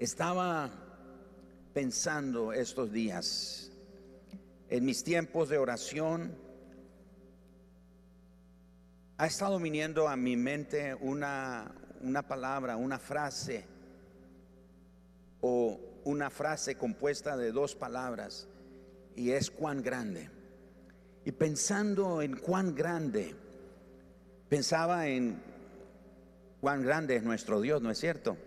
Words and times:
Estaba 0.00 0.70
pensando 1.74 2.54
estos 2.54 2.90
días, 2.90 3.70
en 4.70 4.86
mis 4.86 5.04
tiempos 5.04 5.50
de 5.50 5.58
oración, 5.58 6.34
ha 9.18 9.26
estado 9.26 9.58
viniendo 9.58 10.08
a 10.08 10.16
mi 10.16 10.38
mente 10.38 10.94
una, 10.94 11.70
una 12.00 12.26
palabra, 12.26 12.78
una 12.78 12.98
frase 12.98 13.66
o 15.42 15.78
una 16.04 16.30
frase 16.30 16.76
compuesta 16.76 17.36
de 17.36 17.52
dos 17.52 17.74
palabras 17.74 18.48
y 19.16 19.32
es 19.32 19.50
cuán 19.50 19.82
grande. 19.82 20.30
Y 21.26 21.32
pensando 21.32 22.22
en 22.22 22.36
cuán 22.38 22.74
grande, 22.74 23.36
pensaba 24.48 25.08
en 25.08 25.42
cuán 26.58 26.80
grande 26.82 27.16
es 27.16 27.22
nuestro 27.22 27.60
Dios, 27.60 27.82
¿no 27.82 27.90
es 27.90 27.98
cierto? 27.98 28.38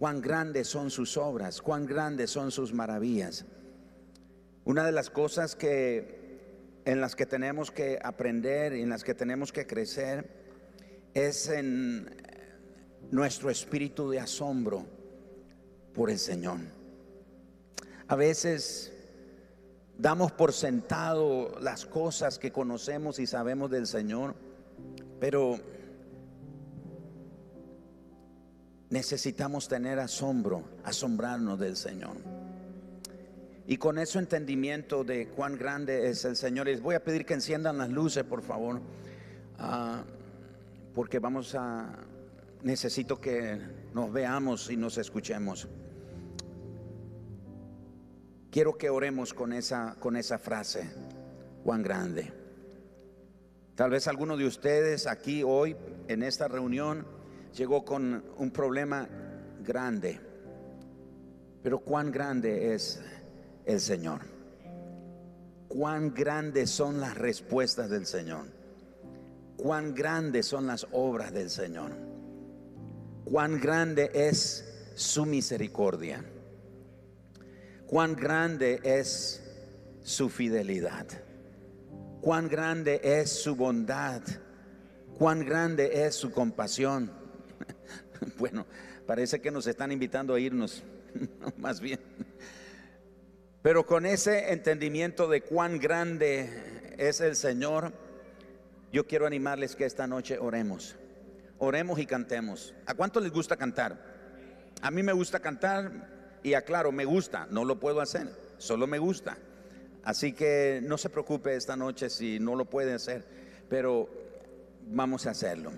cuán 0.00 0.22
grandes 0.22 0.66
son 0.66 0.88
sus 0.90 1.18
obras, 1.18 1.60
cuán 1.60 1.84
grandes 1.84 2.30
son 2.30 2.50
sus 2.50 2.72
maravillas. 2.72 3.44
Una 4.64 4.82
de 4.82 4.92
las 4.92 5.10
cosas 5.10 5.54
que 5.54 6.80
en 6.86 7.02
las 7.02 7.14
que 7.14 7.26
tenemos 7.26 7.70
que 7.70 7.98
aprender 8.02 8.72
y 8.72 8.80
en 8.80 8.88
las 8.88 9.04
que 9.04 9.12
tenemos 9.12 9.52
que 9.52 9.66
crecer 9.66 10.26
es 11.12 11.50
en 11.50 12.10
nuestro 13.10 13.50
espíritu 13.50 14.08
de 14.08 14.20
asombro 14.20 14.86
por 15.92 16.08
el 16.08 16.18
Señor. 16.18 16.60
A 18.08 18.16
veces 18.16 18.94
damos 19.98 20.32
por 20.32 20.54
sentado 20.54 21.58
las 21.60 21.84
cosas 21.84 22.38
que 22.38 22.50
conocemos 22.52 23.18
y 23.18 23.26
sabemos 23.26 23.70
del 23.70 23.86
Señor, 23.86 24.34
pero 25.20 25.60
necesitamos 28.90 29.68
tener 29.68 29.98
asombro, 29.98 30.62
asombrarnos 30.84 31.58
del 31.58 31.76
Señor. 31.76 32.16
Y 33.66 33.76
con 33.78 33.98
ese 33.98 34.18
entendimiento 34.18 35.04
de 35.04 35.28
cuán 35.28 35.56
grande 35.56 36.08
es 36.10 36.24
el 36.24 36.36
Señor, 36.36 36.66
les 36.66 36.80
voy 36.82 36.96
a 36.96 37.04
pedir 37.04 37.24
que 37.24 37.34
enciendan 37.34 37.78
las 37.78 37.88
luces, 37.88 38.24
por 38.24 38.42
favor, 38.42 38.80
ah, 39.58 40.02
porque 40.92 41.20
vamos 41.20 41.54
a, 41.54 41.88
necesito 42.62 43.20
que 43.20 43.60
nos 43.94 44.12
veamos 44.12 44.70
y 44.70 44.76
nos 44.76 44.98
escuchemos. 44.98 45.68
Quiero 48.50 48.76
que 48.76 48.90
oremos 48.90 49.32
con 49.32 49.52
esa, 49.52 49.94
con 50.00 50.16
esa 50.16 50.36
frase, 50.36 50.90
cuán 51.62 51.84
grande. 51.84 52.32
Tal 53.76 53.90
vez 53.90 54.08
alguno 54.08 54.36
de 54.36 54.46
ustedes 54.46 55.06
aquí 55.06 55.44
hoy, 55.44 55.76
en 56.08 56.24
esta 56.24 56.48
reunión, 56.48 57.06
llegó 57.54 57.84
con 57.84 58.22
un 58.38 58.50
problema 58.50 59.06
grande. 59.64 60.18
Pero 61.62 61.80
cuán 61.80 62.10
grande 62.10 62.74
es 62.74 63.00
el 63.64 63.80
Señor. 63.80 64.20
Cuán 65.68 66.14
grandes 66.14 66.70
son 66.70 67.00
las 67.00 67.16
respuestas 67.16 67.90
del 67.90 68.06
Señor. 68.06 68.46
Cuán 69.56 69.94
grandes 69.94 70.46
son 70.46 70.66
las 70.66 70.86
obras 70.92 71.32
del 71.32 71.50
Señor. 71.50 71.92
Cuán 73.24 73.60
grande 73.60 74.10
es 74.14 74.88
su 74.94 75.26
misericordia. 75.26 76.24
Cuán 77.86 78.14
grande 78.16 78.80
es 78.82 79.42
su 80.02 80.28
fidelidad. 80.30 81.06
Cuán 82.20 82.48
grande 82.48 83.00
es 83.04 83.30
su 83.30 83.54
bondad. 83.54 84.22
Cuán 85.18 85.40
grande 85.44 86.06
es 86.06 86.14
su 86.14 86.32
compasión 86.32 87.19
Bueno, 88.38 88.66
parece 89.06 89.40
que 89.40 89.50
nos 89.50 89.66
están 89.66 89.92
invitando 89.92 90.34
a 90.34 90.40
irnos, 90.40 90.82
más 91.56 91.80
bien. 91.80 92.00
Pero 93.62 93.84
con 93.86 94.06
ese 94.06 94.52
entendimiento 94.52 95.28
de 95.28 95.42
cuán 95.42 95.78
grande 95.78 96.92
es 96.98 97.20
el 97.20 97.36
Señor, 97.36 97.92
yo 98.92 99.06
quiero 99.06 99.26
animarles 99.26 99.76
que 99.76 99.84
esta 99.84 100.06
noche 100.06 100.38
oremos. 100.38 100.96
Oremos 101.58 101.98
y 101.98 102.06
cantemos. 102.06 102.74
¿A 102.86 102.94
cuánto 102.94 103.20
les 103.20 103.30
gusta 103.30 103.56
cantar? 103.56 104.02
A 104.80 104.90
mí 104.90 105.02
me 105.02 105.12
gusta 105.12 105.40
cantar 105.40 106.38
y 106.42 106.54
aclaro, 106.54 106.90
me 106.90 107.04
gusta, 107.04 107.46
no 107.50 107.64
lo 107.66 107.78
puedo 107.78 108.00
hacer, 108.00 108.28
solo 108.56 108.86
me 108.86 108.98
gusta. 108.98 109.36
Así 110.02 110.32
que 110.32 110.80
no 110.82 110.96
se 110.96 111.10
preocupe 111.10 111.54
esta 111.54 111.76
noche 111.76 112.08
si 112.08 112.40
no 112.40 112.56
lo 112.56 112.64
puede 112.64 112.94
hacer, 112.94 113.22
pero 113.68 114.08
vamos 114.86 115.26
a 115.26 115.32
hacerlo. 115.32 115.72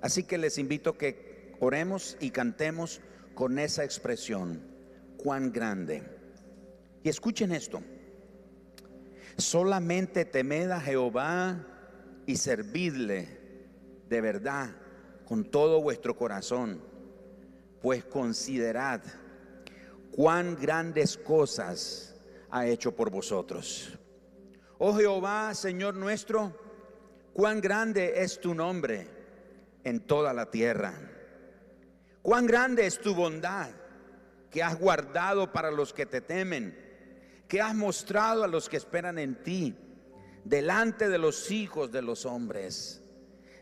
Así 0.00 0.22
que 0.22 0.38
les 0.38 0.56
invito 0.58 0.96
que 0.96 1.33
Oremos 1.64 2.18
y 2.20 2.30
cantemos 2.30 3.00
con 3.34 3.58
esa 3.58 3.84
expresión, 3.84 4.60
cuán 5.16 5.50
grande. 5.50 6.02
Y 7.02 7.08
escuchen 7.08 7.52
esto, 7.52 7.80
solamente 9.38 10.26
temed 10.26 10.70
a 10.72 10.78
Jehová 10.78 11.64
y 12.26 12.36
servidle 12.36 13.38
de 14.10 14.20
verdad 14.20 14.76
con 15.24 15.50
todo 15.50 15.80
vuestro 15.80 16.14
corazón, 16.14 16.82
pues 17.80 18.04
considerad 18.04 19.00
cuán 20.12 20.56
grandes 20.60 21.16
cosas 21.16 22.14
ha 22.50 22.66
hecho 22.66 22.94
por 22.94 23.08
vosotros. 23.10 23.98
Oh 24.76 24.94
Jehová, 24.98 25.54
Señor 25.54 25.94
nuestro, 25.94 26.54
cuán 27.32 27.62
grande 27.62 28.20
es 28.22 28.38
tu 28.38 28.54
nombre 28.54 29.06
en 29.82 30.00
toda 30.00 30.34
la 30.34 30.50
tierra. 30.50 31.00
Cuán 32.24 32.46
grande 32.46 32.86
es 32.86 32.98
tu 33.02 33.14
bondad 33.14 33.68
que 34.50 34.62
has 34.62 34.78
guardado 34.78 35.52
para 35.52 35.70
los 35.70 35.92
que 35.92 36.06
te 36.06 36.22
temen, 36.22 36.74
que 37.46 37.60
has 37.60 37.74
mostrado 37.74 38.42
a 38.44 38.46
los 38.46 38.70
que 38.70 38.78
esperan 38.78 39.18
en 39.18 39.42
ti, 39.42 39.74
delante 40.42 41.10
de 41.10 41.18
los 41.18 41.50
hijos 41.50 41.92
de 41.92 42.00
los 42.00 42.24
hombres. 42.24 43.02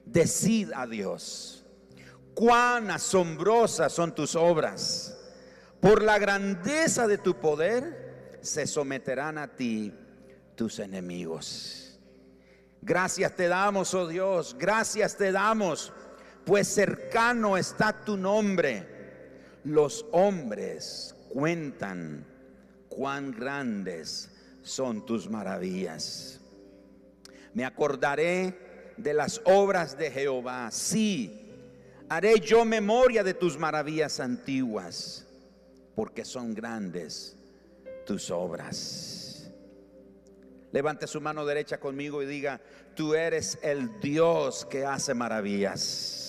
Decid 0.05 0.71
a 0.77 0.87
Dios, 0.87 1.65
cuán 2.34 2.93
asombrosas 2.93 3.93
son 3.93 4.15
tus 4.15 4.37
obras. 4.37 5.19
Por 5.81 6.00
la 6.05 6.21
grandeza 6.21 7.09
de 7.09 7.19
tu 7.19 7.34
poder 7.41 8.39
se 8.43 8.69
someterán 8.69 9.39
a 9.39 9.49
ti 9.49 9.93
tus 10.55 10.79
enemigos. 10.79 11.99
Gracias 12.81 13.34
te 13.34 13.49
damos, 13.49 13.93
oh 13.94 14.06
Dios, 14.06 14.55
gracias 14.56 15.17
te 15.17 15.33
damos 15.33 15.93
pues 16.44 16.69
cercano 16.69 17.56
está 17.56 18.04
tu 18.04 18.16
nombre. 18.16 18.91
Los 19.64 20.04
hombres 20.12 21.14
cuentan 21.28 22.26
cuán 22.88 23.30
grandes 23.30 24.30
son 24.62 25.06
tus 25.06 25.28
maravillas. 25.31 26.41
Me 27.54 27.64
acordaré 27.64 28.94
de 28.97 29.14
las 29.14 29.41
obras 29.44 29.97
de 29.97 30.10
Jehová. 30.10 30.70
Sí, 30.72 31.48
haré 32.08 32.41
yo 32.41 32.64
memoria 32.64 33.22
de 33.22 33.34
tus 33.34 33.56
maravillas 33.58 34.19
antiguas, 34.20 35.26
porque 35.94 36.25
son 36.25 36.54
grandes 36.54 37.36
tus 38.06 38.31
obras. 38.32 39.48
Levante 40.72 41.06
su 41.06 41.20
mano 41.20 41.44
derecha 41.44 41.78
conmigo 41.78 42.22
y 42.22 42.26
diga, 42.26 42.60
tú 42.97 43.14
eres 43.14 43.58
el 43.62 44.00
Dios 44.00 44.66
que 44.69 44.86
hace 44.86 45.12
maravillas. 45.14 46.22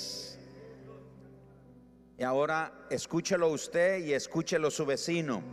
Y 2.24 2.26
ahora 2.26 2.72
escúchelo 2.90 3.50
usted 3.50 3.98
y 4.06 4.14
escúchelo 4.14 4.72
su 4.72 4.86
vecino. 4.86 5.44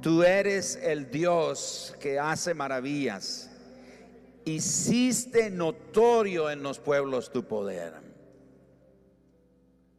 Tú 0.00 0.22
eres 0.22 0.76
el 0.80 1.10
Dios 1.10 1.92
que 1.98 2.20
hace 2.20 2.54
maravillas. 2.54 3.50
Hiciste 4.44 5.50
notorio 5.50 6.48
en 6.48 6.62
los 6.62 6.78
pueblos 6.78 7.32
tu 7.32 7.42
poder. 7.48 7.94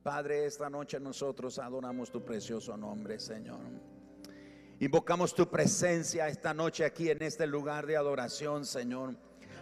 Padre, 0.03 0.45
esta 0.45 0.69
noche 0.69 1.01
nosotros 1.01 1.59
adoramos 1.59 2.09
tu 2.09 2.23
precioso 2.23 2.77
nombre, 2.77 3.19
Señor. 3.19 3.59
Invocamos 4.79 5.35
tu 5.35 5.49
presencia 5.51 6.29
esta 6.29 6.53
noche 6.53 6.85
aquí 6.85 7.09
en 7.09 7.21
este 7.23 7.45
lugar 7.45 7.85
de 7.87 7.97
adoración, 7.97 8.65
Señor 8.65 9.15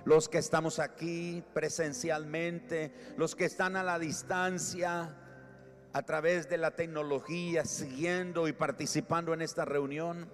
los 0.06 0.30
que 0.30 0.38
estamos 0.38 0.80
aquí 0.80 1.44
presencialmente, 1.54 2.94
los 3.18 3.36
que 3.36 3.44
están 3.46 3.76
a 3.76 3.84
la 3.84 4.00
distancia, 4.00 5.14
a 5.94 6.04
través 6.04 6.48
de 6.50 6.58
la 6.58 6.72
tecnología, 6.72 7.66
siguiendo 7.66 8.48
y 8.48 8.54
participando 8.54 9.34
en 9.34 9.42
esta 9.42 9.66
reunión. 9.66 10.30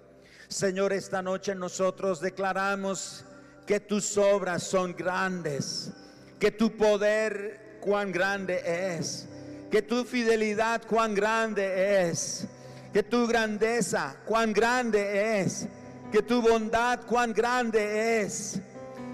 Señor, 0.48 0.92
esta 0.92 1.22
noche 1.22 1.54
nosotros 1.54 2.20
declaramos 2.20 3.24
que 3.66 3.80
tus 3.80 4.16
obras 4.18 4.62
son 4.62 4.94
grandes, 4.94 5.92
que 6.38 6.50
tu 6.50 6.76
poder 6.76 7.78
cuán 7.80 8.12
grande 8.12 8.60
es, 8.96 9.26
que 9.70 9.82
tu 9.82 10.04
fidelidad 10.04 10.82
cuán 10.86 11.14
grande 11.14 12.08
es, 12.10 12.46
que 12.92 13.02
tu 13.02 13.26
grandeza 13.26 14.16
cuán 14.26 14.52
grande 14.52 15.40
es, 15.40 15.66
que 16.12 16.22
tu 16.22 16.42
bondad 16.42 17.00
cuán 17.06 17.32
grande 17.32 18.20
es, 18.20 18.60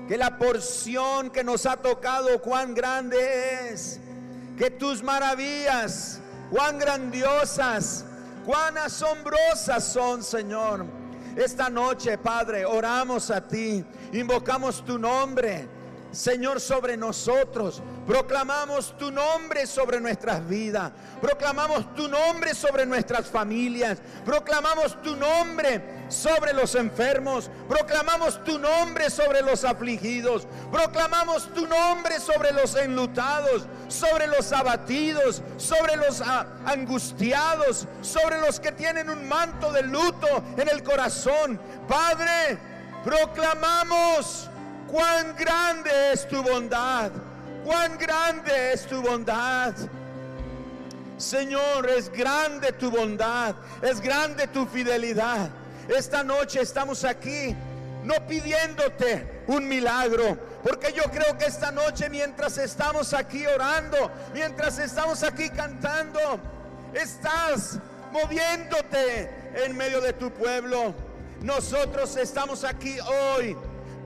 que 0.08 0.18
la 0.18 0.36
porción 0.36 1.30
que 1.30 1.44
nos 1.44 1.64
ha 1.66 1.76
tocado 1.76 2.42
cuán 2.42 2.74
grande 2.74 3.68
es, 3.72 3.98
que 4.58 4.70
tus 4.70 5.02
maravillas 5.02 6.20
cuán 6.52 6.78
grandiosas, 6.78 8.04
cuán 8.44 8.76
asombrosas 8.76 9.82
son, 9.84 10.22
Señor. 10.22 10.84
Esta 11.34 11.70
noche, 11.70 12.18
Padre, 12.18 12.66
oramos 12.66 13.30
a 13.30 13.40
ti, 13.46 13.82
invocamos 14.12 14.84
tu 14.84 14.98
nombre. 14.98 15.66
Señor, 16.12 16.60
sobre 16.60 16.96
nosotros. 16.96 17.82
Proclamamos 18.06 18.96
tu 18.98 19.10
nombre 19.10 19.66
sobre 19.66 19.98
nuestras 19.98 20.46
vidas. 20.46 20.92
Proclamamos 21.20 21.94
tu 21.94 22.06
nombre 22.06 22.54
sobre 22.54 22.84
nuestras 22.84 23.26
familias. 23.26 23.98
Proclamamos 24.24 25.00
tu 25.02 25.16
nombre 25.16 25.82
sobre 26.08 26.52
los 26.52 26.74
enfermos. 26.74 27.50
Proclamamos 27.66 28.44
tu 28.44 28.58
nombre 28.58 29.08
sobre 29.08 29.40
los 29.40 29.64
afligidos. 29.64 30.46
Proclamamos 30.70 31.52
tu 31.54 31.66
nombre 31.66 32.20
sobre 32.20 32.52
los 32.52 32.74
enlutados, 32.76 33.64
sobre 33.88 34.26
los 34.26 34.52
abatidos, 34.52 35.42
sobre 35.56 35.96
los 35.96 36.20
ah, 36.20 36.46
angustiados, 36.66 37.88
sobre 38.02 38.38
los 38.40 38.60
que 38.60 38.72
tienen 38.72 39.08
un 39.08 39.26
manto 39.26 39.72
de 39.72 39.82
luto 39.82 40.26
en 40.58 40.68
el 40.68 40.82
corazón. 40.82 41.58
Padre, 41.88 42.58
proclamamos 43.02 44.50
cuán 44.92 45.34
grande 45.36 45.90
es 46.12 46.28
tu 46.28 46.42
bondad, 46.42 47.10
cuán 47.64 47.96
grande 47.98 48.74
es 48.74 48.84
tu 48.86 49.00
bondad. 49.00 49.72
Señor, 51.16 51.88
es 51.88 52.10
grande 52.12 52.72
tu 52.72 52.90
bondad, 52.90 53.54
es 53.80 54.00
grande 54.02 54.46
tu 54.48 54.66
fidelidad. 54.66 55.48
Esta 55.88 56.22
noche 56.22 56.60
estamos 56.60 57.04
aquí 57.04 57.56
no 58.04 58.14
pidiéndote 58.26 59.44
un 59.46 59.66
milagro, 59.66 60.36
porque 60.62 60.92
yo 60.92 61.04
creo 61.04 61.38
que 61.38 61.46
esta 61.46 61.70
noche 61.70 62.10
mientras 62.10 62.58
estamos 62.58 63.14
aquí 63.14 63.46
orando, 63.46 64.10
mientras 64.34 64.78
estamos 64.78 65.22
aquí 65.22 65.48
cantando, 65.48 66.20
estás 66.92 67.78
moviéndote 68.10 69.30
en 69.64 69.74
medio 69.74 70.02
de 70.02 70.12
tu 70.12 70.30
pueblo. 70.32 70.92
Nosotros 71.40 72.14
estamos 72.18 72.62
aquí 72.62 72.98
hoy 73.00 73.56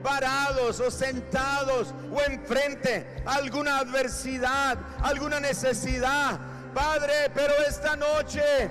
parados 0.03 0.79
o 0.79 0.89
sentados 0.89 1.93
o 2.11 2.21
enfrente 2.31 3.05
alguna 3.25 3.77
adversidad, 3.79 4.77
alguna 5.01 5.39
necesidad. 5.39 6.39
Padre, 6.73 7.29
pero 7.33 7.53
esta 7.67 7.95
noche 7.95 8.69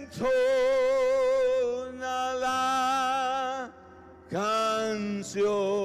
entona 0.00 2.32
la 3.62 3.70
canción. 4.30 5.76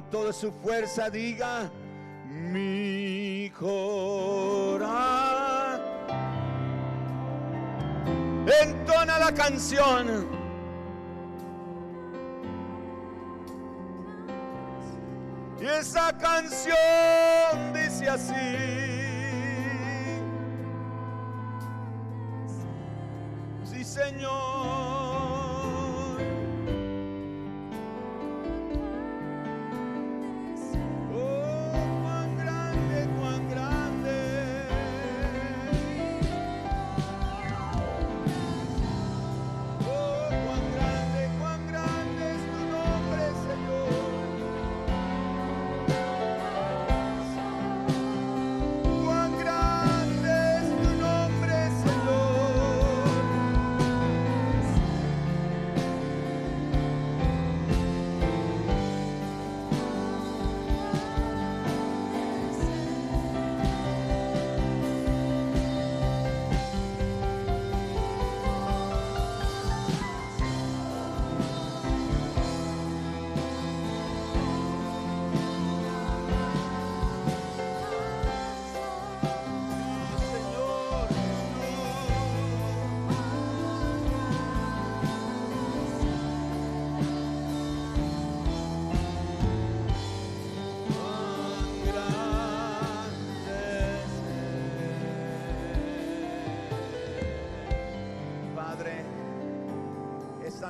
con 0.00 0.10
toda 0.10 0.30
su 0.32 0.52
fuerza 0.52 1.08
diga, 1.08 1.70
mi 2.28 3.50
corazón. 3.58 4.84
Entona 8.62 9.18
la 9.18 9.32
canción. 9.32 10.28
Y 15.62 15.64
esa 15.64 16.14
canción 16.18 16.76
dice 17.72 18.08
así. 18.10 18.34
Sí, 23.76 23.82
Señor. 23.82 24.75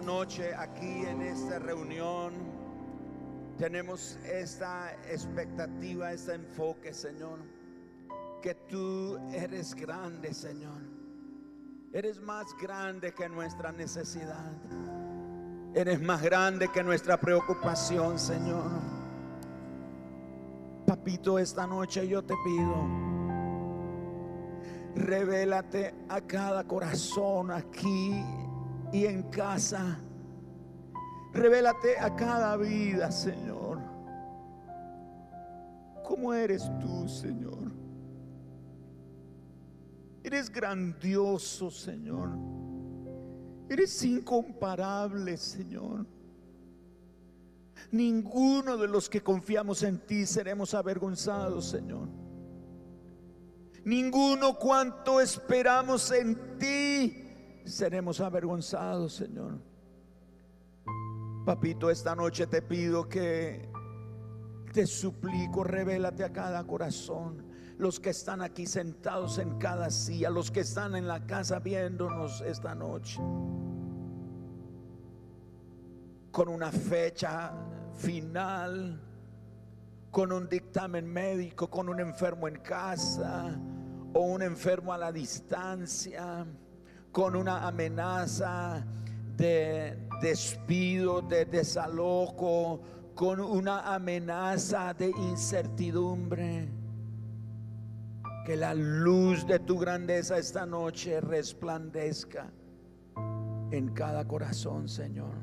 noche 0.06 0.54
aquí 0.54 1.04
en 1.04 1.20
esta 1.20 1.58
reunión 1.58 2.32
tenemos 3.58 4.16
esta 4.24 4.92
expectativa, 5.10 6.12
este 6.12 6.34
enfoque, 6.34 6.94
Señor, 6.94 7.40
que 8.40 8.54
tú 8.68 9.18
eres 9.32 9.74
grande, 9.74 10.32
Señor. 10.32 10.80
Eres 11.92 12.20
más 12.20 12.46
grande 12.62 13.12
que 13.12 13.28
nuestra 13.28 13.72
necesidad. 13.72 14.52
Eres 15.74 16.00
más 16.00 16.22
grande 16.22 16.68
que 16.68 16.84
nuestra 16.84 17.18
preocupación, 17.18 18.18
Señor. 18.18 18.70
Papito, 20.86 21.38
esta 21.38 21.66
noche 21.66 22.06
yo 22.06 22.22
te 22.22 22.34
pido, 22.44 22.74
revélate 24.94 25.94
a 26.08 26.20
cada 26.20 26.62
corazón 26.64 27.50
aquí 27.50 28.22
y 28.92 29.06
en 29.06 29.24
casa. 29.24 29.98
Revélate 31.32 31.98
a 31.98 32.14
cada 32.16 32.56
vida, 32.56 33.10
Señor. 33.10 33.78
¿Cómo 36.04 36.32
eres 36.32 36.70
tú, 36.80 37.08
Señor? 37.08 37.72
Eres 40.22 40.50
grandioso, 40.50 41.70
Señor. 41.70 42.30
Eres 43.68 44.02
incomparable, 44.04 45.36
Señor. 45.36 46.06
Ninguno 47.90 48.76
de 48.76 48.88
los 48.88 49.08
que 49.10 49.20
confiamos 49.20 49.82
en 49.82 49.98
ti 50.06 50.24
seremos 50.24 50.72
avergonzados, 50.74 51.66
Señor. 51.66 52.08
Ninguno 53.84 54.56
cuanto 54.58 55.20
esperamos 55.20 56.10
en 56.12 56.56
ti 56.58 57.25
seremos 57.66 58.20
avergonzados, 58.20 59.14
Señor. 59.14 59.58
Papito, 61.44 61.90
esta 61.90 62.14
noche 62.14 62.46
te 62.46 62.62
pido 62.62 63.08
que 63.08 63.68
te 64.72 64.86
suplico, 64.86 65.64
revélate 65.64 66.24
a 66.24 66.32
cada 66.32 66.64
corazón. 66.64 67.44
Los 67.78 68.00
que 68.00 68.10
están 68.10 68.40
aquí 68.40 68.66
sentados 68.66 69.38
en 69.38 69.58
cada 69.58 69.90
silla, 69.90 70.30
los 70.30 70.50
que 70.50 70.60
están 70.60 70.96
en 70.96 71.06
la 71.06 71.26
casa 71.26 71.58
viéndonos 71.58 72.40
esta 72.40 72.74
noche. 72.74 73.18
Con 76.30 76.48
una 76.48 76.70
fecha 76.72 77.52
final, 77.96 79.00
con 80.10 80.32
un 80.32 80.48
dictamen 80.48 81.06
médico, 81.06 81.68
con 81.68 81.88
un 81.88 82.00
enfermo 82.00 82.48
en 82.48 82.58
casa 82.60 83.58
o 84.14 84.20
un 84.20 84.40
enfermo 84.42 84.92
a 84.94 84.98
la 84.98 85.12
distancia 85.12 86.46
con 87.16 87.34
una 87.34 87.66
amenaza 87.66 88.84
de 89.38 89.96
despido, 90.20 91.22
de 91.22 91.46
desalojo, 91.46 92.82
con 93.14 93.40
una 93.40 93.90
amenaza 93.94 94.92
de 94.92 95.08
incertidumbre. 95.12 96.68
Que 98.44 98.54
la 98.56 98.74
luz 98.74 99.46
de 99.46 99.60
tu 99.60 99.78
grandeza 99.78 100.36
esta 100.36 100.66
noche 100.66 101.22
resplandezca 101.22 102.50
en 103.70 103.94
cada 103.94 104.28
corazón, 104.28 104.86
Señor. 104.86 105.36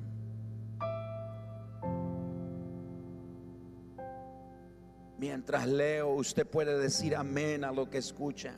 Mientras 5.17 5.65
leo, 5.65 6.09
usted 6.13 6.45
puede 6.45 6.77
decir 6.77 7.15
amén 7.15 7.63
a 7.63 7.71
lo 7.71 7.89
que 7.89 7.97
escucha 7.97 8.53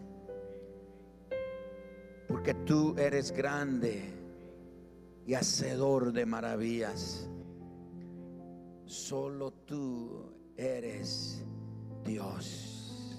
porque 2.36 2.54
tú 2.54 2.96
eres 2.98 3.32
grande 3.32 4.12
y 5.26 5.36
hacedor 5.36 6.12
de 6.12 6.26
maravillas. 6.26 7.30
Solo 8.84 9.52
tú 9.54 10.34
eres 10.58 11.46
Dios. 12.04 13.18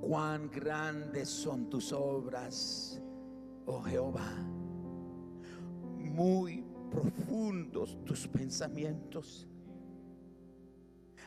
Cuán 0.00 0.50
grandes 0.50 1.28
son 1.28 1.70
tus 1.70 1.92
obras, 1.92 3.00
oh 3.66 3.80
Jehová. 3.82 4.42
Muy 5.98 6.64
profundos 6.90 7.96
tus 8.04 8.26
pensamientos. 8.26 9.46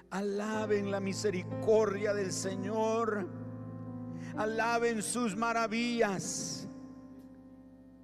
Alaben 0.09 0.91
la 0.91 0.99
misericordia 0.99 2.13
del 2.13 2.33
Señor 2.33 3.38
Alaben 4.37 5.01
sus 5.01 5.35
maravillas. 5.35 6.67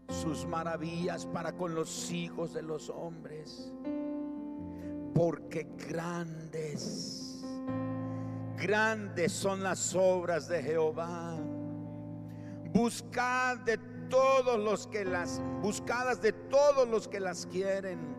Sus 0.10 0.46
maravillas 0.46 1.26
para 1.26 1.54
con 1.54 1.74
los 1.76 2.12
hijos 2.12 2.54
de 2.54 2.62
los 2.62 2.90
hombres. 2.90 3.72
Porque 5.14 5.68
grandes, 5.90 7.42
grandes 8.58 9.32
son 9.32 9.64
las 9.64 9.96
obras 9.96 10.48
de 10.48 10.62
Jehová. 10.62 11.38
Buscad 12.74 13.60
de 13.60 13.78
todos 14.10 14.60
los 14.60 14.88
que 14.88 15.06
las, 15.06 15.42
buscadas 15.62 16.22
de 16.22 16.34
todos 16.34 16.88
los 16.90 17.08
que 17.08 17.20
las 17.22 17.46
quieren. 17.48 18.16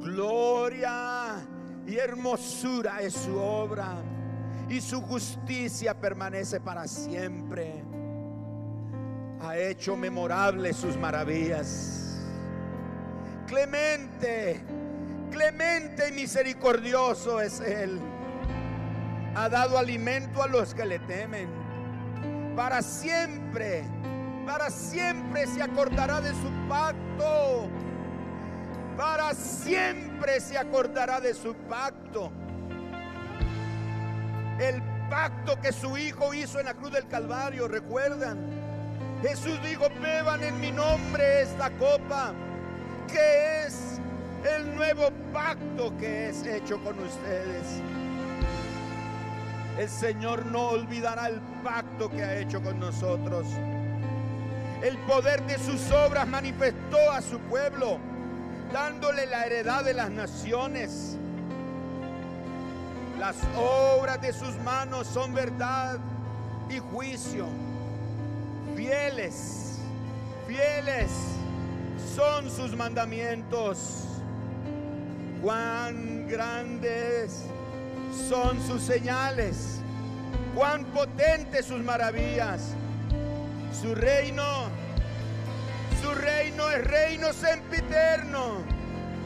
Gloria 0.00 1.44
y 1.86 1.96
hermosura 1.96 3.02
es 3.02 3.14
su 3.14 3.36
obra 3.36 4.00
y 4.70 4.80
su 4.80 5.00
justicia 5.02 5.94
permanece 5.94 6.60
para 6.60 6.86
siempre. 6.86 7.82
Ha 9.40 9.56
hecho 9.56 9.96
memorables 9.96 10.76
sus 10.76 10.96
maravillas. 10.96 12.20
Clemente, 13.46 14.62
clemente 15.30 16.10
y 16.10 16.12
misericordioso 16.12 17.40
es 17.40 17.60
Él. 17.60 17.98
Ha 19.34 19.48
dado 19.48 19.78
alimento 19.78 20.42
a 20.42 20.48
los 20.48 20.74
que 20.74 20.84
le 20.84 20.98
temen. 21.00 21.48
Para 22.54 22.82
siempre, 22.82 23.84
para 24.44 24.68
siempre 24.68 25.46
se 25.46 25.62
acordará 25.62 26.20
de 26.20 26.30
su 26.30 26.68
pacto. 26.68 27.68
Para 28.98 29.32
siempre 29.32 30.40
se 30.40 30.58
acordará 30.58 31.20
de 31.20 31.32
su 31.32 31.54
pacto 31.54 32.32
el 34.60 34.82
pacto 35.08 35.60
que 35.60 35.72
su 35.72 35.96
Hijo 35.96 36.34
hizo 36.34 36.58
en 36.60 36.66
la 36.66 36.74
cruz 36.74 36.92
del 36.92 37.06
Calvario, 37.06 37.68
recuerdan. 37.68 38.38
Jesús 39.22 39.58
dijo, 39.68 39.86
beban 40.02 40.42
en 40.44 40.60
mi 40.60 40.70
nombre 40.70 41.42
esta 41.42 41.70
copa, 41.72 42.32
que 43.08 43.66
es 43.66 44.00
el 44.52 44.74
nuevo 44.76 45.10
pacto 45.32 45.96
que 45.96 46.28
es 46.28 46.44
hecho 46.46 46.82
con 46.82 46.98
ustedes. 46.98 47.80
El 49.78 49.88
Señor 49.88 50.46
no 50.46 50.70
olvidará 50.70 51.28
el 51.28 51.40
pacto 51.62 52.08
que 52.10 52.22
ha 52.22 52.36
hecho 52.36 52.60
con 52.62 52.80
nosotros. 52.80 53.46
El 54.82 54.96
poder 55.06 55.42
de 55.46 55.58
sus 55.58 55.90
obras 55.90 56.26
manifestó 56.26 56.98
a 57.12 57.20
su 57.20 57.38
pueblo, 57.40 57.98
dándole 58.72 59.26
la 59.26 59.46
heredad 59.46 59.84
de 59.84 59.94
las 59.94 60.10
naciones. 60.10 61.17
Las 63.18 63.36
obras 63.56 64.20
de 64.22 64.32
sus 64.32 64.54
manos 64.60 65.08
son 65.08 65.34
verdad 65.34 65.98
y 66.70 66.78
juicio. 66.78 67.46
Fieles, 68.76 69.78
fieles 70.46 71.10
son 72.14 72.48
sus 72.48 72.76
mandamientos. 72.76 74.04
Cuán 75.42 76.28
grandes 76.28 77.42
son 78.28 78.64
sus 78.64 78.82
señales. 78.82 79.80
Cuán 80.54 80.84
potentes 80.84 81.66
sus 81.66 81.80
maravillas. 81.80 82.74
Su 83.82 83.96
reino, 83.96 84.44
su 86.00 86.14
reino 86.14 86.70
es 86.70 86.84
reino 86.84 87.32
sempiterno 87.32 88.58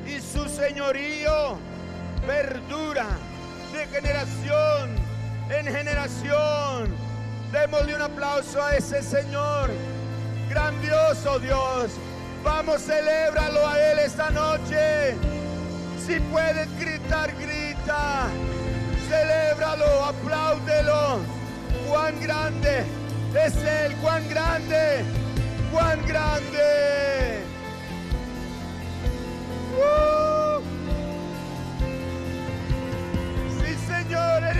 y 0.06 0.18
su 0.18 0.46
señorío 0.48 1.58
perdura 2.26 3.06
de 3.72 3.86
generación 3.86 4.90
en 5.50 5.64
generación. 5.66 6.90
Démosle 7.50 7.96
un 7.96 8.02
aplauso 8.02 8.62
a 8.62 8.76
ese 8.76 9.02
Señor. 9.02 9.70
Grandioso 10.48 11.38
Dios. 11.40 11.90
Vamos, 12.44 12.82
celébralo 12.82 13.66
a 13.66 13.78
Él 13.78 13.98
esta 14.00 14.30
noche. 14.30 15.14
Si 16.06 16.20
puedes 16.30 16.68
gritar, 16.78 17.30
grita. 17.38 18.26
Celébralo, 19.08 20.04
apláudelo. 20.04 21.20
Cuán 21.88 22.20
grande 22.20 22.84
es 23.34 23.56
Él, 23.56 23.92
cuán 24.02 24.28
grande, 24.28 25.02
cuán 25.72 26.04
grande. 26.06 27.42
¡Uh! 29.78 30.21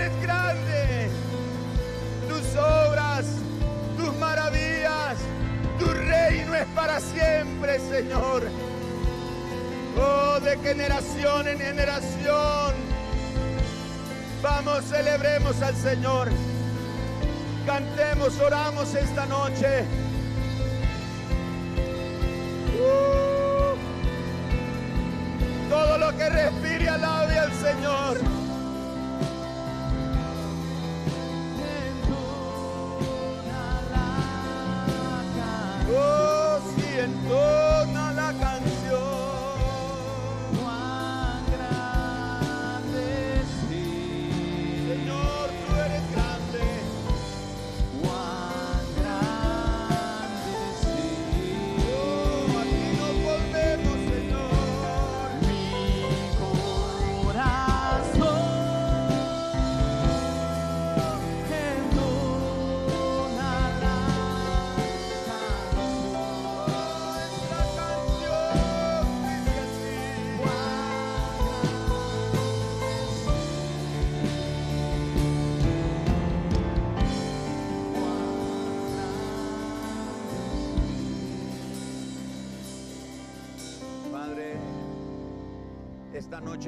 es 0.03 0.21
grande. 0.21 1.09
Tus 2.27 2.55
obras, 2.59 3.25
tus 3.97 4.13
maravillas, 4.17 5.15
tu 5.79 5.85
reino 5.85 6.55
es 6.55 6.65
para 6.75 6.99
siempre, 6.99 7.79
Señor. 7.89 8.43
Oh, 9.97 10.39
de 10.41 10.57
generación 10.57 11.47
en 11.47 11.59
generación. 11.59 12.73
Vamos, 14.41 14.83
celebremos 14.85 15.61
al 15.61 15.75
Señor. 15.75 16.27
Cantemos, 17.65 18.37
oramos 18.39 18.93
esta 18.95 19.25
noche. 19.25 19.83
Uh. 22.75 23.73
todo 25.69 25.97
lo 25.99 26.17
que 26.17 26.29
respire 26.29 26.89
alabe 26.89 27.39
al 27.39 27.53
Señor. 27.53 28.42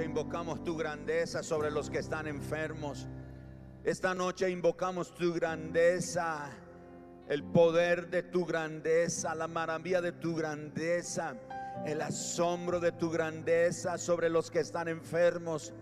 invocamos 0.03 0.63
tu 0.63 0.75
grandeza 0.75 1.41
sobre 1.41 1.71
los 1.71 1.89
que 1.89 1.99
están 1.99 2.27
enfermos. 2.27 3.07
Esta 3.83 4.13
noche 4.13 4.49
invocamos 4.49 5.13
tu 5.15 5.33
grandeza, 5.33 6.49
el 7.29 7.43
poder 7.43 8.09
de 8.09 8.23
tu 8.23 8.45
grandeza, 8.45 9.35
la 9.35 9.47
maravilla 9.47 10.01
de 10.01 10.11
tu 10.13 10.35
grandeza, 10.35 11.35
el 11.85 12.01
asombro 12.01 12.79
de 12.79 12.91
tu 12.93 13.09
grandeza 13.09 13.97
sobre 13.97 14.29
los 14.29 14.49
que 14.51 14.59
están 14.59 14.87
enfermos. 14.87 15.73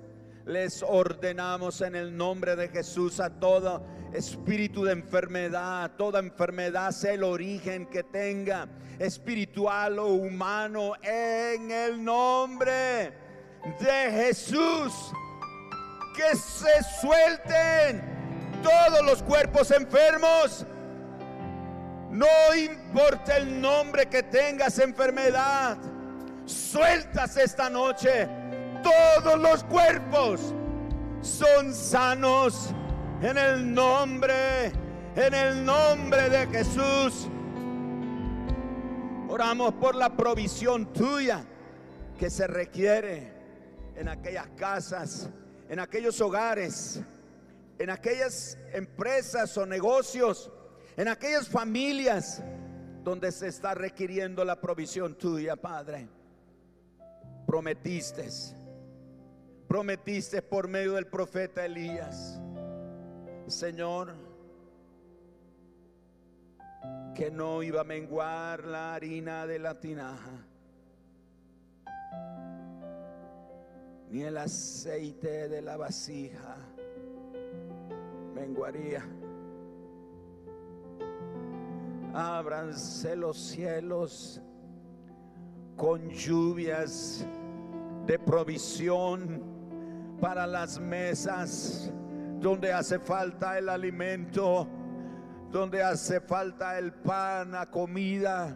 Les 0.45 0.83
ordenamos 0.83 1.79
en 1.81 1.95
el 1.95 2.15
nombre 2.15 2.57
de 2.57 2.67
Jesús 2.67 3.21
a 3.21 3.29
todo 3.29 3.83
espíritu 4.13 4.83
de 4.83 4.91
enfermedad, 4.91 5.91
toda 5.97 6.19
enfermedad, 6.19 6.91
sea 6.91 7.13
el 7.13 7.23
origen 7.23 7.85
que 7.87 8.03
tenga, 8.03 8.67
espiritual 8.99 9.97
o 9.99 10.07
humano, 10.07 10.93
en 11.01 11.71
el 11.71 12.03
nombre 12.03 13.22
de 13.79 14.11
Jesús. 14.11 15.11
Que 16.15 16.35
se 16.37 16.67
suelten 17.01 18.03
todos 18.61 19.03
los 19.05 19.23
cuerpos 19.23 19.71
enfermos. 19.71 20.65
No 22.11 22.27
importa 22.55 23.37
el 23.37 23.59
nombre 23.59 24.07
que 24.07 24.21
tengas 24.23 24.77
enfermedad. 24.79 25.77
Sueltas 26.45 27.35
esta 27.37 27.69
noche. 27.69 28.27
Todos 28.83 29.39
los 29.39 29.63
cuerpos 29.63 30.53
son 31.21 31.73
sanos 31.73 32.69
en 33.21 33.37
el 33.37 33.73
nombre, 33.73 34.67
en 35.15 35.33
el 35.33 35.65
nombre 35.65 36.29
de 36.29 36.47
Jesús. 36.47 37.27
Oramos 39.29 39.73
por 39.75 39.95
la 39.95 40.09
provisión 40.15 40.91
tuya 40.93 41.41
que 42.19 42.29
se 42.29 42.45
requiere 42.45 43.32
en 43.95 44.07
aquellas 44.07 44.47
casas, 44.57 45.29
en 45.69 45.79
aquellos 45.79 46.19
hogares, 46.21 46.99
en 47.77 47.89
aquellas 47.89 48.57
empresas 48.73 49.57
o 49.57 49.65
negocios, 49.65 50.51
en 50.97 51.07
aquellas 51.07 51.47
familias 51.47 52.41
donde 53.03 53.31
se 53.31 53.47
está 53.47 53.73
requiriendo 53.73 54.45
la 54.45 54.59
provisión 54.59 55.15
tuya, 55.15 55.55
Padre. 55.55 56.07
Prometiste, 57.45 58.27
prometiste 59.67 60.41
por 60.41 60.67
medio 60.67 60.93
del 60.93 61.07
profeta 61.07 61.65
Elías, 61.65 62.39
Señor, 63.47 64.13
que 67.13 67.29
no 67.29 67.61
iba 67.61 67.81
a 67.81 67.83
menguar 67.83 68.63
la 68.63 68.95
harina 68.95 69.45
de 69.45 69.59
la 69.59 69.79
tinaja 69.79 70.47
ni 74.13 74.21
el 74.21 74.37
aceite 74.37 75.49
de 75.49 75.59
la 75.59 75.75
vasija 75.75 76.55
menguaría. 78.35 79.03
Ábranse 82.13 83.15
los 83.15 83.35
cielos 83.39 84.39
con 85.75 86.11
lluvias 86.11 87.25
de 88.05 88.19
provisión 88.19 89.41
para 90.21 90.45
las 90.45 90.79
mesas 90.79 91.91
donde 92.39 92.71
hace 92.71 92.99
falta 92.99 93.57
el 93.57 93.67
alimento, 93.67 94.67
donde 95.51 95.81
hace 95.81 96.21
falta 96.21 96.77
el 96.77 96.93
pan, 96.93 97.53
la 97.53 97.71
comida, 97.71 98.55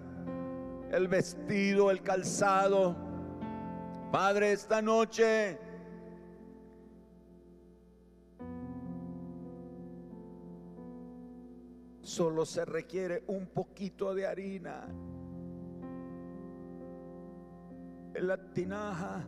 el 0.91 1.07
vestido, 1.07 1.89
el 1.89 2.03
calzado 2.03 3.06
Padre, 4.11 4.53
esta 4.53 4.81
noche 4.81 5.59
solo 12.01 12.45
se 12.45 12.63
requiere 12.63 13.23
un 13.27 13.47
poquito 13.51 14.15
de 14.15 14.25
harina 14.25 14.87
en 18.13 18.27
la 18.27 18.37
tinaja. 18.53 19.25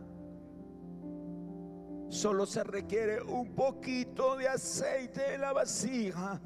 Solo 2.08 2.44
se 2.46 2.64
requiere 2.64 3.22
un 3.22 3.54
poquito 3.54 4.34
de 4.36 4.48
aceite 4.48 5.34
en 5.34 5.42
la 5.42 5.52
vasija 5.52 6.40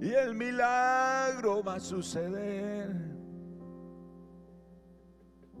y 0.00 0.08
el 0.10 0.34
milagro 0.34 1.62
va 1.64 1.74
a 1.74 1.80
suceder. 1.80 3.13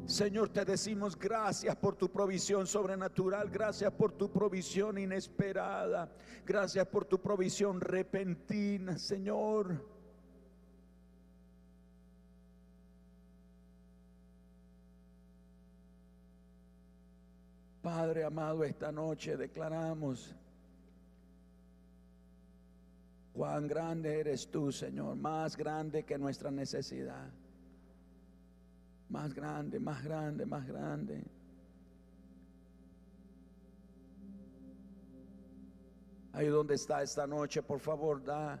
Señor, 0.06 0.50
te 0.50 0.64
decimos 0.66 1.18
gracias 1.18 1.74
por 1.76 1.96
tu 1.96 2.10
provisión 2.12 2.66
sobrenatural, 2.66 3.48
gracias 3.48 3.90
por 3.92 4.12
tu 4.12 4.30
provisión 4.30 4.98
inesperada, 4.98 6.12
gracias 6.44 6.86
por 6.88 7.06
tu 7.06 7.18
provisión 7.22 7.80
repentina, 7.80 8.98
Señor. 8.98 9.94
Padre 17.82 18.24
amado, 18.24 18.62
esta 18.64 18.92
noche 18.92 19.38
declaramos 19.38 20.34
cuán 23.32 23.66
grande 23.66 24.20
eres 24.20 24.50
tú, 24.50 24.70
Señor, 24.70 25.16
más 25.16 25.56
grande 25.56 26.04
que 26.04 26.18
nuestra 26.18 26.50
necesidad 26.50 27.30
más 29.08 29.34
grande, 29.34 29.80
más 29.80 30.02
grande, 30.02 30.46
más 30.46 30.66
grande. 30.66 31.24
Ahí 36.32 36.48
donde 36.48 36.74
está 36.74 37.02
esta 37.02 37.26
noche, 37.26 37.62
por 37.62 37.78
favor, 37.78 38.22
da, 38.24 38.60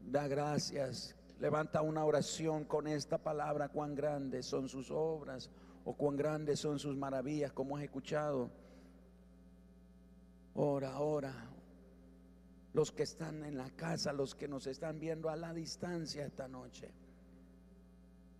da 0.00 0.26
gracias. 0.26 1.14
Levanta 1.38 1.82
una 1.82 2.04
oración 2.04 2.64
con 2.64 2.88
esta 2.88 3.18
palabra, 3.18 3.68
cuán 3.68 3.94
grandes 3.94 4.46
son 4.46 4.68
sus 4.68 4.90
obras 4.90 5.50
o 5.84 5.94
cuán 5.94 6.16
grandes 6.16 6.58
son 6.60 6.78
sus 6.78 6.96
maravillas, 6.96 7.52
como 7.52 7.76
has 7.76 7.84
escuchado. 7.84 8.50
Ora, 10.54 10.98
ora. 11.00 11.50
Los 12.72 12.90
que 12.90 13.04
están 13.04 13.44
en 13.44 13.56
la 13.56 13.70
casa, 13.70 14.12
los 14.12 14.34
que 14.34 14.48
nos 14.48 14.66
están 14.66 14.98
viendo 14.98 15.28
a 15.30 15.36
la 15.36 15.52
distancia 15.52 16.26
esta 16.26 16.48
noche. 16.48 16.90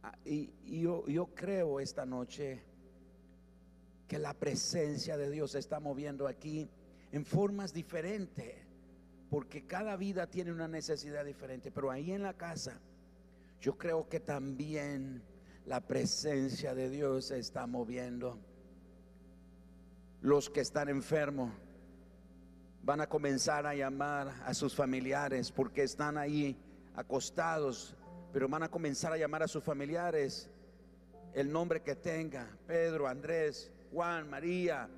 Ah, 0.05 0.13
y, 0.27 0.51
yo, 0.83 1.07
yo 1.07 1.29
creo 1.35 1.81
esta 1.81 2.05
noche 2.05 2.61
que 4.07 4.19
la 4.19 4.35
presencia 4.35 5.17
de 5.17 5.31
Dios 5.31 5.53
se 5.53 5.59
está 5.61 5.81
moviendo 5.81 6.29
aquí 6.29 6.69
en 7.11 7.25
formas 7.25 7.73
diferentes, 7.73 8.55
porque 9.31 9.65
cada 9.67 9.97
vida 9.97 10.27
tiene 10.27 10.53
una 10.53 10.69
necesidad 10.69 11.25
diferente, 11.25 11.71
pero 11.73 11.91
ahí 11.91 12.13
en 12.13 12.23
la 12.23 12.35
casa 12.35 12.83
yo 13.63 13.79
creo 13.79 14.07
que 14.11 14.21
también 14.21 15.23
la 15.65 15.81
presencia 15.81 16.75
de 16.75 16.91
Dios 16.91 17.27
se 17.29 17.39
está 17.39 17.67
moviendo. 17.67 18.39
Los 20.21 20.51
que 20.51 20.61
están 20.61 20.91
enfermos 20.91 21.51
van 22.83 23.01
a 23.01 23.09
comenzar 23.09 23.67
a 23.67 23.75
llamar 23.75 24.29
a 24.45 24.53
sus 24.53 24.75
familiares 24.77 25.51
porque 25.51 25.83
están 25.83 26.19
ahí 26.19 26.59
acostados 26.95 27.97
pero 28.35 28.49
van 28.49 28.65
a 28.65 28.69
comenzar 28.69 29.13
a 29.13 29.17
llamar 29.17 29.45
a 29.45 29.49
sus 29.49 29.63
familiares 29.63 30.51
el 31.35 31.51
nombre 31.53 31.83
que 31.83 31.95
tenga, 31.95 32.47
Pedro, 32.67 33.07
Andrés, 33.09 33.71
Juan, 33.93 34.29
María, 34.31 34.89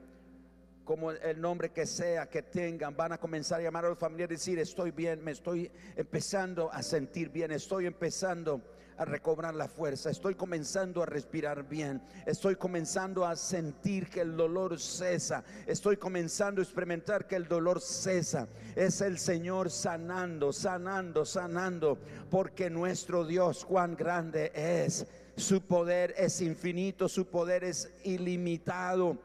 como 0.84 1.10
el 1.10 1.38
nombre 1.40 1.70
que 1.70 1.84
sea 1.86 2.26
que 2.30 2.42
tengan, 2.44 2.94
van 2.96 3.12
a 3.12 3.18
comenzar 3.18 3.60
a 3.60 3.64
llamar 3.64 3.84
a 3.84 3.88
los 3.90 3.98
familiares 3.98 4.40
y 4.48 4.52
decir, 4.54 4.58
estoy 4.58 4.90
bien, 4.90 5.22
me 5.24 5.32
estoy 5.32 5.70
empezando 5.96 6.70
a 6.72 6.82
sentir 6.82 7.28
bien, 7.30 7.50
estoy 7.52 7.84
empezando 7.86 8.60
a 8.98 9.04
recobrar 9.04 9.54
la 9.54 9.68
fuerza, 9.68 10.10
estoy 10.10 10.34
comenzando 10.34 11.02
a 11.02 11.06
respirar 11.06 11.68
bien, 11.68 12.00
estoy 12.24 12.56
comenzando 12.56 13.26
a 13.26 13.36
sentir 13.36 14.08
que 14.08 14.20
el 14.22 14.36
dolor 14.36 14.78
cesa, 14.80 15.44
estoy 15.66 15.96
comenzando 15.98 16.60
a 16.60 16.64
experimentar 16.64 17.26
que 17.26 17.36
el 17.36 17.46
dolor 17.46 17.80
cesa. 17.80 18.48
Es 18.74 19.02
el 19.02 19.18
Señor 19.18 19.70
sanando, 19.70 20.52
sanando, 20.52 21.24
sanando, 21.26 21.98
porque 22.30 22.70
nuestro 22.70 23.24
Dios 23.26 23.64
cuán 23.64 23.96
grande 23.96 24.50
es, 24.54 25.06
su 25.36 25.60
poder 25.60 26.14
es 26.16 26.40
infinito, 26.40 27.08
su 27.08 27.26
poder 27.26 27.64
es 27.64 27.90
ilimitado. 28.04 29.18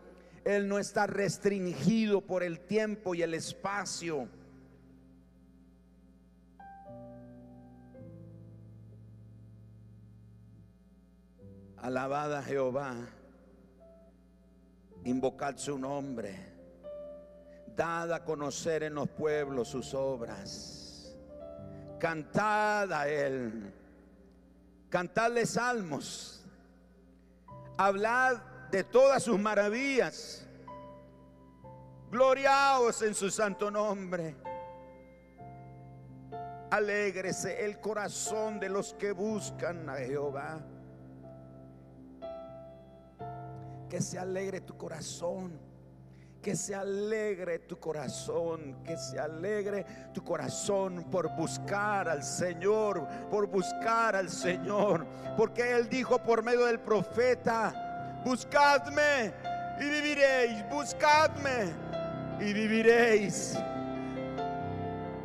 Él 0.44 0.68
no 0.68 0.80
está 0.80 1.08
restringido 1.08 2.20
por 2.20 2.44
el 2.44 2.60
tiempo 2.62 3.16
y 3.16 3.22
el 3.22 3.34
espacio. 3.36 4.28
Alabada 11.84 12.44
Jehová, 12.44 12.94
invocad 15.04 15.58
su 15.58 15.80
nombre, 15.80 16.38
dad 17.76 18.14
a 18.14 18.24
conocer 18.24 18.84
en 18.84 18.94
los 18.94 19.10
pueblos 19.10 19.70
sus 19.70 19.92
obras, 19.96 21.16
cantad 21.98 22.92
a 22.94 23.08
Él, 23.08 23.74
cantadle 24.90 25.48
salmos, 25.48 26.46
hablad 27.80 28.34
de 28.70 28.84
todas 28.84 29.24
sus 29.24 29.40
maravillas, 29.40 30.46
gloriaos 32.12 33.02
en 33.02 33.16
su 33.16 33.32
santo 33.32 33.72
nombre. 33.72 34.36
Alégrese 36.70 37.66
el 37.66 37.80
corazón 37.82 38.60
de 38.60 38.70
los 38.70 38.94
que 38.94 39.14
buscan 39.14 39.90
a 39.90 39.96
Jehová. 39.96 40.60
que 43.92 44.00
se 44.02 44.18
alegre 44.18 44.62
tu 44.62 44.78
corazón. 44.78 45.52
Que 46.42 46.56
se 46.56 46.74
alegre 46.74 47.60
tu 47.60 47.78
corazón, 47.80 48.78
que 48.84 48.98
se 48.98 49.20
alegre 49.20 49.86
tu 50.14 50.24
corazón 50.24 51.06
por 51.12 51.30
buscar 51.36 52.10
al 52.10 52.24
Señor, 52.24 53.06
por 53.30 53.46
buscar 53.48 54.16
al 54.16 54.28
Señor. 54.30 55.06
Porque 55.38 55.76
Él 55.76 55.88
dijo 55.90 56.18
por 56.24 56.42
medio 56.42 56.66
del 56.66 56.80
profeta, 56.80 58.22
buscadme 58.26 59.32
y 59.80 59.84
viviréis, 59.84 60.66
buscadme 60.72 61.72
y 62.40 62.54
viviréis. 62.54 63.56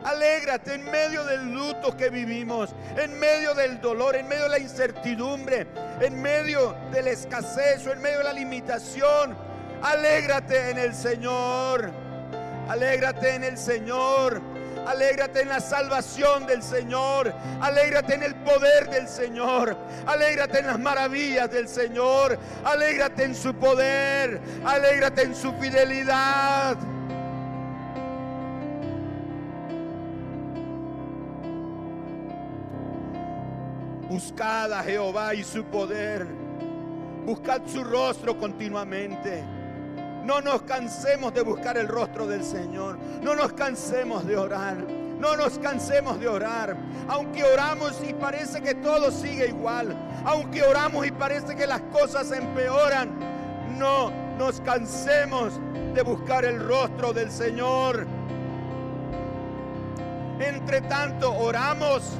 Alégrate 0.06 0.74
en 0.74 0.88
medio 0.88 1.24
del 1.24 1.52
luto 1.52 1.96
que 1.96 2.10
vivimos, 2.10 2.70
en 2.96 3.18
medio 3.18 3.54
del 3.54 3.80
dolor, 3.80 4.14
en 4.14 4.28
medio 4.28 4.44
de 4.44 4.50
la 4.50 4.58
incertidumbre, 4.60 5.66
en 6.00 6.22
medio 6.22 6.76
de 6.92 7.02
la 7.02 7.10
escasez 7.10 7.84
o 7.88 7.92
en 7.92 8.00
medio 8.00 8.18
de 8.18 8.24
la 8.24 8.32
limitación. 8.32 9.36
Alégrate 9.82 10.70
en 10.70 10.78
el 10.78 10.94
Señor. 10.94 11.90
Alégrate 12.68 13.34
en 13.34 13.42
el 13.42 13.58
Señor. 13.58 14.40
Alégrate 14.86 15.40
en 15.40 15.48
la 15.48 15.58
salvación 15.58 16.46
del 16.46 16.62
Señor. 16.62 17.34
Alégrate 17.60 18.14
en 18.14 18.22
el 18.22 18.36
poder 18.36 18.88
del 18.88 19.08
Señor. 19.08 19.76
Alégrate 20.06 20.60
en 20.60 20.68
las 20.68 20.78
maravillas 20.78 21.50
del 21.50 21.66
Señor. 21.66 22.38
Alégrate 22.64 23.24
en 23.24 23.34
su 23.34 23.54
poder. 23.56 24.40
Alégrate 24.64 25.22
en 25.22 25.34
su 25.34 25.52
fidelidad. 25.54 26.76
Buscad 34.16 34.72
a 34.72 34.82
Jehová 34.82 35.34
y 35.34 35.44
su 35.44 35.62
poder. 35.64 36.26
Buscad 37.26 37.60
su 37.66 37.84
rostro 37.84 38.38
continuamente. 38.38 39.44
No 40.24 40.40
nos 40.40 40.62
cansemos 40.62 41.34
de 41.34 41.42
buscar 41.42 41.76
el 41.76 41.86
rostro 41.86 42.26
del 42.26 42.42
Señor. 42.42 42.98
No 43.20 43.34
nos 43.36 43.52
cansemos 43.52 44.26
de 44.26 44.38
orar. 44.38 44.78
No 45.20 45.36
nos 45.36 45.58
cansemos 45.58 46.18
de 46.18 46.28
orar. 46.28 46.78
Aunque 47.08 47.44
oramos 47.44 48.00
y 48.08 48.14
parece 48.14 48.62
que 48.62 48.74
todo 48.76 49.10
sigue 49.10 49.48
igual. 49.48 49.94
Aunque 50.24 50.62
oramos 50.62 51.06
y 51.06 51.10
parece 51.12 51.54
que 51.54 51.66
las 51.66 51.82
cosas 51.92 52.32
empeoran. 52.32 53.10
No 53.78 54.10
nos 54.38 54.62
cansemos 54.62 55.60
de 55.92 56.00
buscar 56.02 56.46
el 56.46 56.66
rostro 56.66 57.12
del 57.12 57.30
Señor. 57.30 58.06
Entre 60.40 60.80
tanto, 60.82 61.34
oramos 61.36 62.12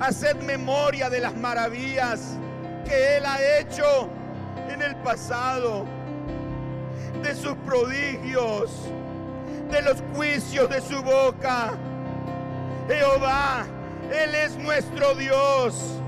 Haced 0.00 0.36
memoria 0.42 1.10
de 1.10 1.20
las 1.20 1.36
maravillas 1.36 2.38
que 2.86 3.18
Él 3.18 3.26
ha 3.26 3.36
hecho 3.58 4.08
en 4.70 4.80
el 4.80 4.96
pasado, 4.96 5.84
de 7.22 7.34
sus 7.34 7.52
prodigios, 7.66 8.84
de 9.70 9.82
los 9.82 10.02
juicios 10.14 10.70
de 10.70 10.80
su 10.80 11.02
boca. 11.02 11.72
Jehová, 12.88 13.66
Él 14.10 14.34
es 14.36 14.56
nuestro 14.56 15.14
Dios. 15.16 15.98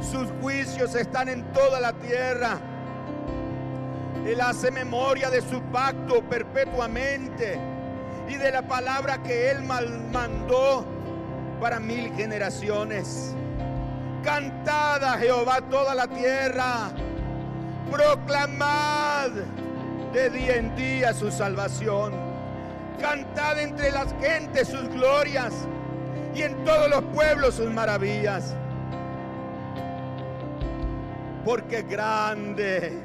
Sus 0.00 0.26
juicios 0.40 0.96
están 0.96 1.28
en 1.28 1.44
toda 1.52 1.78
la 1.78 1.92
tierra. 1.92 2.58
Él 4.26 4.40
hace 4.40 4.72
memoria 4.72 5.30
de 5.30 5.40
su 5.40 5.62
pacto 5.70 6.20
perpetuamente 6.28 7.60
y 8.28 8.34
de 8.34 8.50
la 8.50 8.62
palabra 8.62 9.22
que 9.22 9.52
Él 9.52 9.62
mandó 9.62 10.84
para 11.60 11.78
mil 11.80 12.12
generaciones. 12.14 13.34
Cantad 14.22 15.02
Jehová 15.18 15.60
toda 15.70 15.94
la 15.94 16.06
tierra. 16.06 16.90
Proclamad 17.90 19.30
de 20.12 20.30
día 20.30 20.56
en 20.56 20.76
día 20.76 21.12
su 21.12 21.30
salvación. 21.30 22.14
Cantad 23.00 23.58
entre 23.60 23.90
las 23.90 24.14
gentes 24.20 24.68
sus 24.68 24.88
glorias 24.88 25.52
y 26.34 26.42
en 26.42 26.64
todos 26.64 26.88
los 26.88 27.02
pueblos 27.14 27.54
sus 27.56 27.70
maravillas. 27.70 28.54
Porque 31.44 31.82
grande 31.82 32.98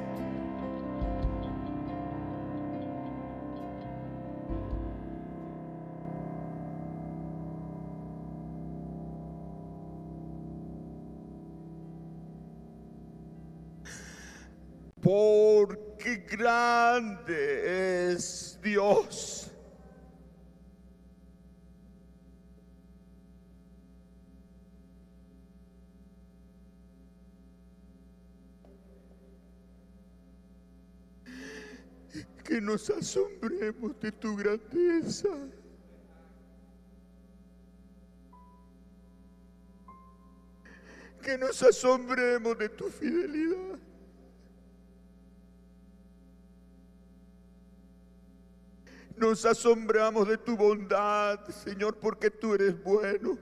qué 15.02 16.26
grande 16.30 18.10
es 18.12 18.58
Dios. 18.62 19.46
Que 32.44 32.60
nos 32.60 32.90
asombremos 32.90 33.98
de 34.00 34.10
tu 34.10 34.34
grandeza. 34.36 35.28
Que 41.22 41.38
nos 41.38 41.62
asombremos 41.62 42.58
de 42.58 42.68
tu 42.70 42.84
fidelidad. 42.90 43.78
Nos 49.20 49.44
asombramos 49.44 50.26
de 50.26 50.38
tu 50.38 50.56
bondad, 50.56 51.46
Señor, 51.50 51.94
porque 51.98 52.30
tú 52.30 52.54
eres 52.54 52.82
bueno. 52.82 53.36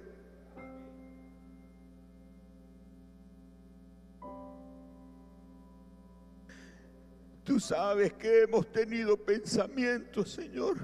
Tú 7.44 7.60
sabes 7.60 8.12
que 8.14 8.42
hemos 8.42 8.72
tenido 8.72 9.16
pensamientos, 9.18 10.32
Señor, 10.32 10.78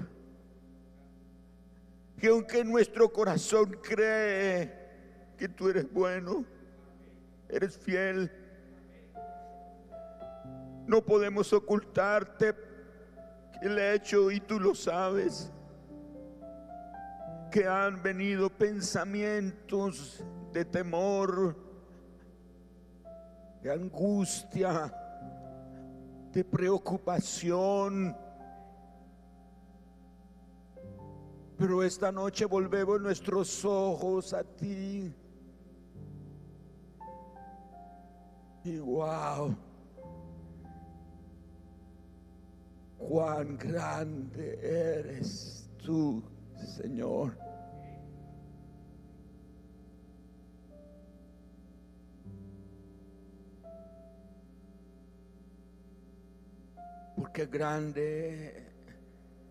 que 2.17 2.27
aunque 2.29 2.63
nuestro 2.63 3.11
corazón 3.11 3.77
cree 3.83 4.71
que 5.37 5.49
tú 5.49 5.67
eres 5.67 5.91
bueno, 5.91 6.45
eres 7.49 7.77
fiel, 7.77 8.31
no 10.87 11.03
podemos 11.03 11.51
ocultarte 11.51 12.53
el 13.61 13.79
hecho 13.79 14.29
y 14.31 14.41
tú 14.41 14.59
lo 14.59 14.75
sabes, 14.75 15.49
que 17.51 17.65
han 17.65 18.03
venido 18.03 18.49
pensamientos 18.49 20.23
de 20.51 20.65
temor, 20.65 21.55
de 23.63 23.71
angustia, 23.71 24.93
de 26.33 26.43
preocupación. 26.43 28.15
Pero 31.57 31.81
esta 31.81 32.11
noche 32.11 32.43
volvemos 32.43 32.99
nuestros 32.99 33.63
ojos 33.63 34.33
a 34.33 34.43
ti. 34.43 35.15
Y 38.65 38.77
wow 38.79 39.55
cuán 43.07 43.57
grande 43.57 44.59
eres 44.99 45.69
tú, 45.85 46.23
Señor. 46.77 47.37
Porque 57.15 57.45
grande 57.45 58.63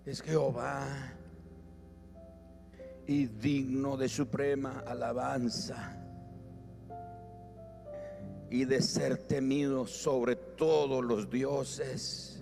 es 0.04 0.20
Jehová 0.20 0.84
y 3.06 3.26
digno 3.26 3.96
de 3.96 4.08
suprema 4.08 4.82
alabanza 4.86 5.96
y 8.50 8.64
de 8.64 8.80
ser 8.82 9.16
temido 9.16 9.86
sobre 9.86 10.36
todos 10.36 11.04
los 11.04 11.30
dioses 11.30 12.33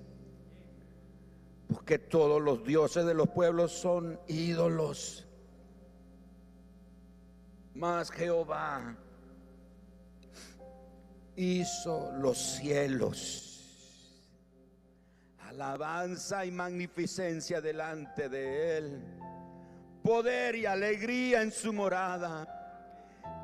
que 1.87 1.99
todos 1.99 2.41
los 2.41 2.65
dioses 2.65 3.05
de 3.05 3.15
los 3.15 3.29
pueblos 3.29 3.73
son 3.73 4.19
ídolos. 4.29 5.27
Mas 7.75 8.11
Jehová 8.11 8.97
hizo 11.37 12.13
los 12.19 12.39
cielos. 12.39 13.49
Alabanza 15.49 16.47
y 16.47 16.51
magnificencia 16.51 17.61
delante 17.61 18.29
de 18.29 18.79
él. 18.79 19.03
Poder 20.03 20.55
y 20.55 20.67
alegría 20.67 21.43
en 21.43 21.51
su 21.53 21.73
morada. 21.73 22.59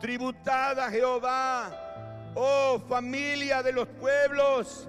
Tributada 0.01 0.90
Jehová, 0.90 2.33
oh 2.37 2.79
familia 2.88 3.62
de 3.64 3.72
los 3.72 3.88
pueblos 3.88 4.88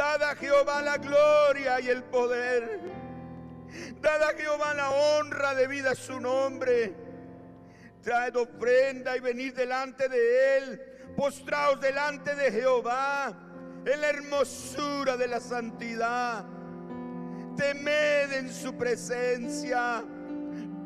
Dada 0.00 0.30
a 0.30 0.34
Jehová 0.34 0.80
la 0.80 0.96
gloria 0.96 1.78
y 1.78 1.88
el 1.90 2.02
poder. 2.04 2.80
Dada 4.00 4.28
a 4.30 4.32
Jehová 4.32 4.72
la 4.72 4.88
honra 4.90 5.54
debida 5.54 5.90
a 5.90 5.94
su 5.94 6.18
nombre. 6.18 6.94
Traed 8.02 8.34
ofrenda 8.36 9.14
y 9.14 9.20
venid 9.20 9.54
delante 9.54 10.08
de 10.08 10.56
Él. 10.56 10.80
Postraos 11.14 11.82
delante 11.82 12.34
de 12.34 12.50
Jehová 12.50 13.30
en 13.84 14.00
la 14.00 14.08
hermosura 14.08 15.18
de 15.18 15.28
la 15.28 15.38
santidad. 15.38 16.44
Temed 17.58 18.32
en 18.32 18.50
su 18.50 18.72
presencia 18.78 20.02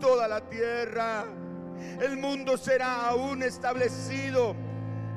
toda 0.01 0.27
la 0.27 0.41
tierra. 0.51 1.25
El 2.03 2.17
mundo 2.17 2.57
será 2.57 3.07
aún 3.07 3.45
establecido 3.45 4.57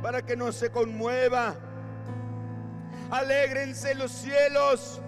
para 0.03 0.23
que 0.23 0.37
no 0.37 0.51
se 0.51 0.69
conmueva 0.69 1.55
Alégrense 3.11 3.95
los 3.95 4.11
cielos, 4.11 4.99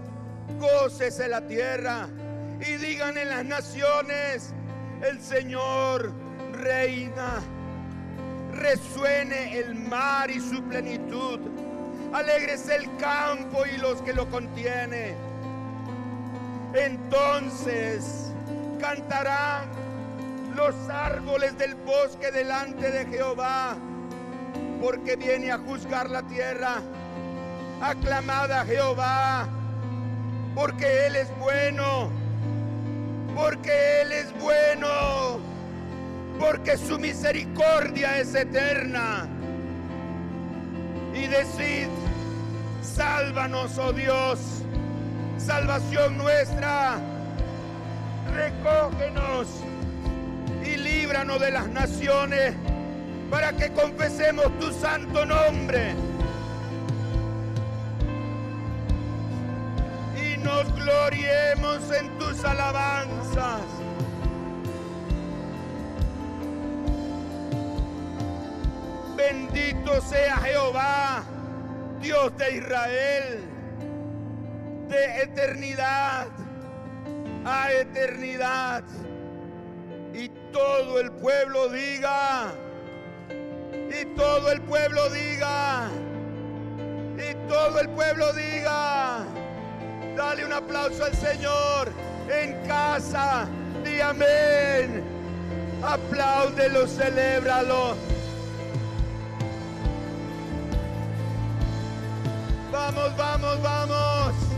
gócese 0.57 1.27
la 1.27 1.41
tierra 1.45 2.07
y 2.65 2.73
digan 2.75 3.17
en 3.17 3.27
las 3.27 3.43
naciones, 3.43 4.53
el 5.03 5.21
Señor 5.21 6.13
reina. 6.53 7.41
Resuene 8.53 9.57
el 9.59 9.75
mar 9.75 10.31
y 10.31 10.39
su 10.39 10.63
plenitud. 10.63 11.39
Alégrese 12.13 12.77
el 12.77 12.95
campo 12.97 13.63
y 13.65 13.77
los 13.77 14.01
que 14.01 14.13
lo 14.13 14.29
contiene. 14.29 15.13
Entonces 16.73 18.31
cantarán 18.79 19.67
los 20.55 20.73
árboles 20.89 21.57
del 21.57 21.75
bosque 21.75 22.31
delante 22.31 22.91
de 22.91 23.05
Jehová, 23.07 23.75
porque 24.81 25.17
viene 25.17 25.51
a 25.51 25.57
juzgar 25.57 26.09
la 26.09 26.23
tierra. 26.23 26.77
Aclamad 27.81 28.51
a 28.51 28.65
Jehová, 28.65 29.47
porque 30.53 31.07
Él 31.07 31.15
es 31.15 31.29
bueno, 31.39 32.09
porque 33.33 34.01
Él 34.01 34.11
es 34.11 34.37
bueno, 34.37 35.39
porque 36.37 36.77
su 36.77 36.99
misericordia 36.99 38.17
es 38.19 38.35
eterna. 38.35 39.27
Y 41.15 41.25
decid, 41.27 41.87
sálvanos, 42.81 43.77
oh 43.77 43.93
Dios, 43.93 44.39
salvación 45.37 46.17
nuestra, 46.17 46.97
recógenos 48.35 49.47
y 50.65 50.75
líbranos 50.77 51.39
de 51.39 51.51
las 51.51 51.67
naciones 51.69 52.55
para 53.31 53.53
que 53.53 53.71
confesemos 53.71 54.47
tu 54.59 54.69
santo 54.73 55.25
nombre 55.25 55.93
nos 60.49 60.75
gloriemos 60.75 61.79
en 61.91 62.17
tus 62.17 62.43
alabanzas. 62.43 63.61
Bendito 69.15 70.01
sea 70.01 70.37
Jehová, 70.37 71.23
Dios 72.01 72.35
de 72.37 72.57
Israel, 72.57 73.43
de 74.87 75.21
eternidad 75.21 76.27
a 77.45 77.71
eternidad. 77.73 78.83
Y 80.15 80.29
todo 80.51 80.99
el 80.99 81.11
pueblo 81.11 81.69
diga, 81.69 82.45
y 84.01 84.03
todo 84.15 84.51
el 84.51 84.61
pueblo 84.61 85.09
diga, 85.11 85.87
y 87.17 87.47
todo 87.47 87.79
el 87.81 87.89
pueblo 87.89 88.33
diga. 88.33 89.23
Dale 90.19 90.43
un 90.43 90.51
aplauso 90.51 91.05
al 91.05 91.13
Señor 91.15 91.93
en 92.27 92.51
casa. 92.67 93.47
Di 93.85 94.01
amén. 94.01 95.01
Apláudelo, 95.81 96.85
celébralo. 96.85 97.95
Vamos, 102.69 103.15
vamos, 103.15 103.61
vamos. 103.61 104.48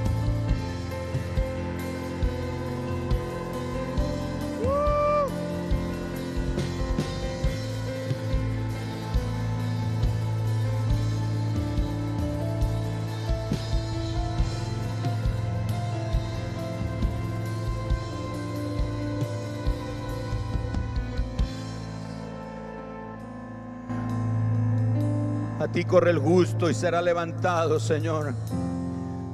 ti 25.74 25.86
corre 25.86 26.10
el 26.12 26.20
justo 26.20 26.70
y 26.70 26.74
será 26.74 27.02
levantado, 27.02 27.80
Señor. 27.80 28.34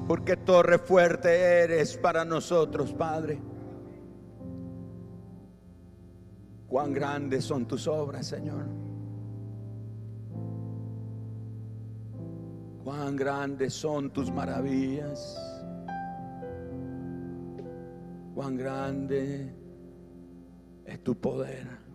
Porque 0.08 0.38
torre 0.38 0.78
fuerte 0.78 1.36
eres 1.64 1.98
para 1.98 2.24
nosotros, 2.24 2.94
Padre. 2.94 3.40
Cuán 6.68 6.94
grandes 6.94 7.44
son 7.44 7.66
tus 7.68 7.88
obras, 7.88 8.28
Señor. 8.28 8.66
Cuán 12.84 13.16
grandes 13.16 13.74
son 13.74 14.12
tus 14.12 14.32
maravillas. 14.32 15.38
Cuán 18.36 18.56
grande 18.56 19.54
es 20.86 21.04
tu 21.04 21.16
poder. 21.20 21.87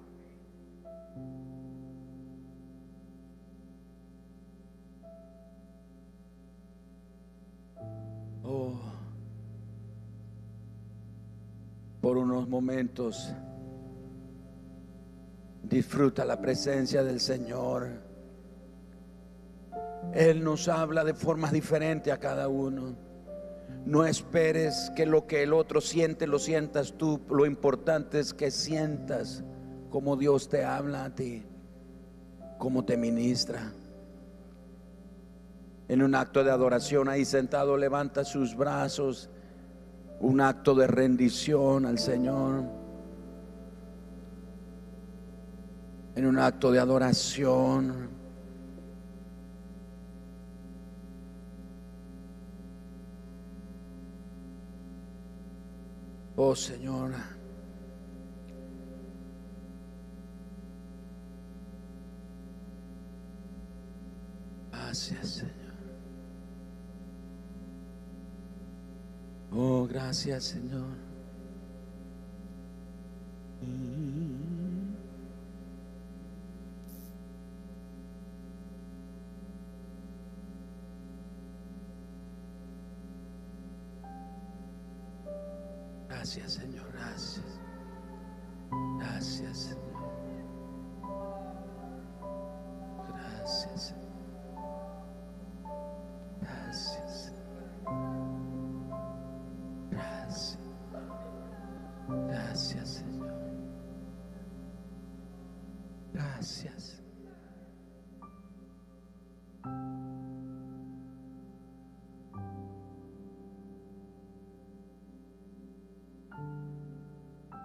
Oh, 8.44 8.72
por 12.00 12.16
unos 12.16 12.48
momentos 12.48 13.32
disfruta 15.62 16.24
la 16.24 16.40
presencia 16.40 17.04
del 17.04 17.20
Señor. 17.20 17.90
Él 20.12 20.42
nos 20.42 20.66
habla 20.66 21.04
de 21.04 21.14
formas 21.14 21.52
diferentes 21.52 22.12
a 22.12 22.18
cada 22.18 22.48
uno. 22.48 22.94
No 23.86 24.04
esperes 24.04 24.92
que 24.96 25.06
lo 25.06 25.26
que 25.28 25.44
el 25.44 25.52
otro 25.52 25.80
siente 25.80 26.26
lo 26.26 26.40
sientas 26.40 26.94
tú. 26.98 27.20
Lo 27.30 27.46
importante 27.46 28.18
es 28.18 28.34
que 28.34 28.50
sientas 28.50 29.44
como 29.90 30.16
Dios 30.16 30.48
te 30.48 30.64
habla 30.64 31.04
a 31.04 31.14
ti, 31.14 31.44
cómo 32.58 32.84
te 32.84 32.96
ministra 32.96 33.72
en 35.92 36.00
un 36.02 36.14
acto 36.14 36.42
de 36.42 36.50
adoración 36.50 37.06
ahí 37.10 37.22
sentado, 37.26 37.76
levanta 37.76 38.24
sus 38.24 38.56
brazos, 38.56 39.28
un 40.20 40.40
acto 40.40 40.74
de 40.74 40.86
rendición 40.86 41.84
al 41.84 41.98
Señor, 41.98 42.64
en 46.14 46.24
un 46.24 46.38
acto 46.38 46.72
de 46.72 46.78
adoración. 46.78 48.08
Oh 56.34 56.54
Señora 56.56 57.22
gracias 64.72 65.28
Señor. 65.28 65.61
Oh, 69.54 69.86
gracias 69.86 70.44
Señor. 70.44 71.02
Gracias 86.08 86.52
Señor, 86.54 86.86
gracias. 86.92 87.44
Gracias 88.98 89.58
Señor. 89.58 90.06
Gracias 93.20 93.82
Señor. 93.82 94.04
Gracias. 96.40 97.11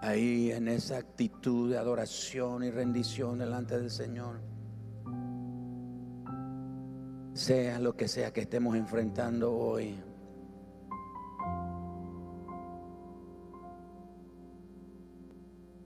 ahí 0.07 0.51
en 0.53 0.69
esa 0.69 0.97
actitud 0.97 1.69
de 1.69 1.77
adoración 1.77 2.63
y 2.63 2.71
rendición 2.71 3.37
delante 3.39 3.77
del 3.77 3.91
Señor. 3.91 4.37
Sea 7.33 7.77
lo 7.79 7.95
que 7.97 8.07
sea 8.07 8.31
que 8.31 8.41
estemos 8.41 8.75
enfrentando 8.77 9.53
hoy. 9.53 9.99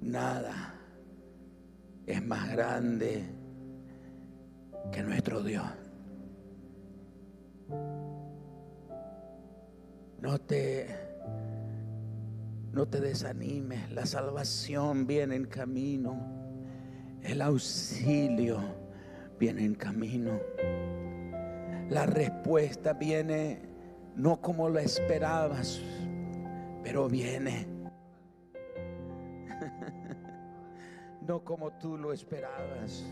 Nada 0.01 0.75
es 2.05 2.23
más 2.23 2.47
grande 2.51 3.23
que 4.91 5.01
nuestro 5.01 5.41
Dios. 5.41 5.65
No 10.21 10.37
te 10.39 11.10
no 12.73 12.85
te 12.85 13.01
desanimes, 13.01 13.91
la 13.91 14.05
salvación 14.05 15.05
viene 15.05 15.35
en 15.35 15.45
camino, 15.45 16.21
el 17.21 17.41
auxilio 17.41 18.61
viene 19.37 19.65
en 19.65 19.75
camino. 19.75 20.39
La 21.89 22.05
respuesta 22.05 22.93
viene 22.93 23.59
no 24.15 24.39
como 24.39 24.69
lo 24.69 24.79
esperabas, 24.79 25.81
pero 26.81 27.09
viene. 27.09 27.67
no 31.27 31.43
como 31.43 31.71
tú 31.73 31.97
lo 31.97 32.13
esperabas, 32.13 33.03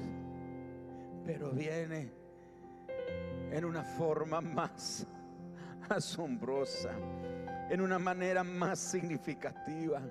pero 1.25 1.51
viene 1.51 2.09
en 3.51 3.65
una 3.65 3.83
forma 3.83 4.39
más 4.39 5.05
asombrosa, 5.89 6.91
en 7.69 7.81
una 7.81 7.99
manera 7.99 8.43
más 8.43 8.79
significativa. 8.79 10.01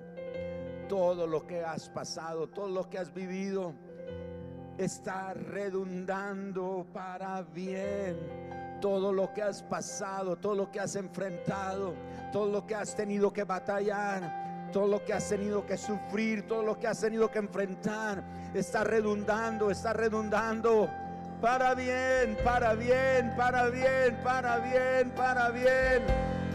Todo 0.87 1.25
lo 1.27 1.45
que 1.47 1.63
has 1.63 1.89
pasado, 1.89 2.47
todo 2.47 2.67
lo 2.67 2.89
que 2.89 2.97
has 2.97 3.13
vivido, 3.13 3.73
está 4.77 5.33
redundando 5.33 6.85
para 6.93 7.41
bien. 7.43 8.49
Todo 8.81 9.11
lo 9.11 9.33
que 9.33 9.41
has 9.43 9.61
pasado, 9.63 10.37
todo 10.37 10.55
lo 10.55 10.71
que 10.71 10.79
has 10.79 10.95
enfrentado, 10.95 11.93
todo 12.31 12.47
lo 12.49 12.65
que 12.65 12.75
has 12.75 12.95
tenido 12.95 13.33
que 13.33 13.43
batallar, 13.43 14.69
todo 14.71 14.87
lo 14.87 15.03
que 15.03 15.11
has 15.13 15.27
tenido 15.27 15.65
que 15.65 15.75
sufrir, 15.75 16.47
todo 16.47 16.63
lo 16.63 16.79
que 16.79 16.87
has 16.87 17.01
tenido 17.01 17.29
que 17.29 17.39
enfrentar, 17.39 18.23
está 18.55 18.85
redundando, 18.85 19.69
está 19.69 19.91
redundando 19.91 20.89
para 21.41 21.73
bien, 21.73 22.37
para 22.43 22.73
bien, 22.75 23.33
para 23.37 23.69
bien, 23.69 24.17
para 24.23 24.57
bien, 24.59 25.11
para 25.15 25.49
bien. 25.49 26.03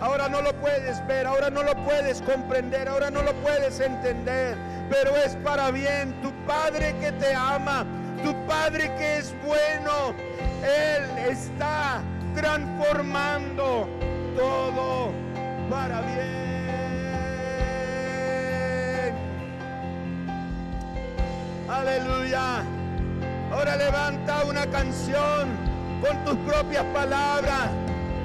Ahora 0.01 0.29
no 0.29 0.43
lo 0.43 0.53
puedes 0.57 1.05
ver, 1.07 1.27
ahora 1.27 1.49
no 1.51 1.63
lo 1.63 1.73
puedes 1.85 2.21
comprender, 2.23 2.89
ahora 2.89 3.11
no 3.11 3.23
lo 3.23 3.33
puedes 3.37 3.81
entender, 3.81 4.57
pero 4.91 5.15
es 5.17 5.37
para 5.37 5.71
bien. 5.71 6.15
Tu 6.23 6.31
Padre 6.47 6.95
que 7.01 7.11
te 7.13 7.35
ama, 7.35 7.87
tu 8.23 8.35
Padre 8.47 8.91
que 8.99 9.19
es 9.19 9.33
bueno, 9.45 10.13
Él 10.63 11.29
está 11.33 12.03
transformando 12.35 13.89
todo 14.37 15.11
para 15.71 16.01
bien. 16.03 16.45
Aleluya. 21.71 22.65
Ahora 23.55 23.77
levanta 23.77 24.45
una 24.47 24.67
canción 24.67 25.49
con 26.03 26.25
tus 26.25 26.37
propias 26.45 26.83
palabras. 26.87 27.71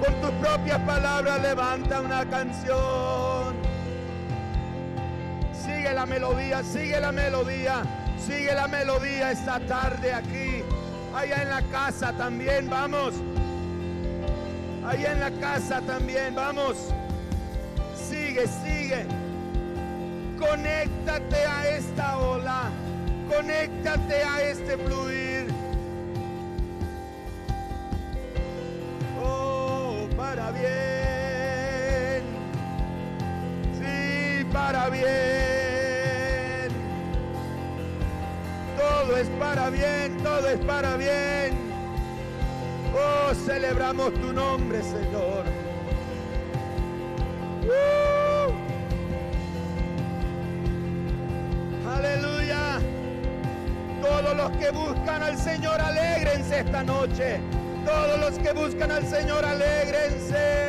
Con 0.04 0.20
tus 0.22 0.32
propias 0.40 0.80
palabras 0.80 1.40
levanta 1.44 2.02
una 2.02 2.28
canción. 2.28 3.56
Sigue 5.54 5.94
la 5.94 6.08
melodía, 6.08 6.64
sigue 6.64 7.00
la 7.00 7.12
melodía, 7.12 7.84
sigue 8.26 8.56
la 8.56 8.68
melodía 8.68 9.30
esta 9.30 9.60
tarde 9.60 10.12
aquí. 10.14 10.64
Allá 11.16 11.44
en 11.44 11.50
la 11.50 11.62
casa 11.72 12.12
también, 12.14 12.68
vamos. 12.68 13.14
Allá 14.84 15.12
en 15.12 15.20
la 15.20 15.32
casa 15.40 15.80
también, 15.82 16.34
vamos. 16.34 16.76
Sigue, 17.96 18.48
sigue. 18.64 19.06
Conéctate 20.40 21.38
a 21.46 21.68
esta 21.70 22.18
ola 22.18 22.64
conéctate 23.30 24.24
a 24.24 24.42
este 24.42 24.76
fluir. 24.78 25.48
Oh, 29.24 30.08
para 30.18 30.52
bien. 30.52 32.24
Sí, 33.80 34.44
para 34.52 34.90
bien. 34.90 35.10
Todo 38.78 39.18
es 39.18 39.28
para 39.40 39.70
bien, 39.70 40.18
todo 40.24 40.50
es 40.50 40.60
para 40.66 40.98
bien. 40.98 41.58
Oh, 42.96 43.34
celebramos 43.46 44.14
tu 44.16 44.34
nombre, 44.34 44.82
Señor. 44.82 45.44
Uh. 47.70 48.50
Aleluya. 51.96 52.39
Todos 54.10 54.36
los 54.36 54.52
que 54.58 54.72
buscan 54.72 55.22
al 55.22 55.38
Señor, 55.38 55.80
alégrense 55.80 56.62
esta 56.62 56.82
noche. 56.84 57.40
Todos 57.86 58.20
los 58.20 58.32
que 58.40 58.52
buscan 58.54 58.90
al 58.90 59.06
Señor, 59.06 59.46
alégrense. 59.46 60.69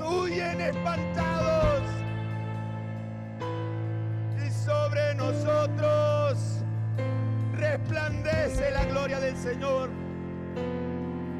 huyen 0.00 0.60
espantados 0.60 1.82
y 4.46 4.50
sobre 4.50 5.14
nosotros 5.16 6.36
resplandece 7.54 8.70
la 8.70 8.84
gloria 8.86 9.20
del 9.20 9.36
Señor. 9.36 9.90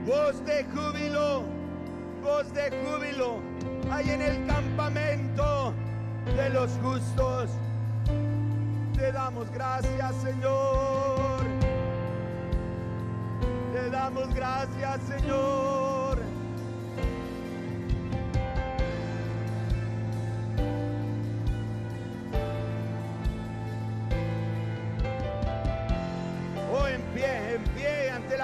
Voz 0.06 0.44
de 0.44 0.64
júbilo, 0.74 1.44
voz 2.22 2.52
de 2.54 2.70
júbilo 2.82 3.40
hay 3.90 4.10
en 4.10 4.22
el 4.22 4.46
campamento 4.46 5.74
de 6.36 6.50
los 6.50 6.70
justos. 6.82 7.50
Te 8.96 9.12
damos 9.12 9.50
gracias, 9.50 10.14
Señor. 10.22 11.42
Te 13.72 13.90
damos 13.90 14.32
gracias, 14.34 15.00
Señor. 15.08 15.81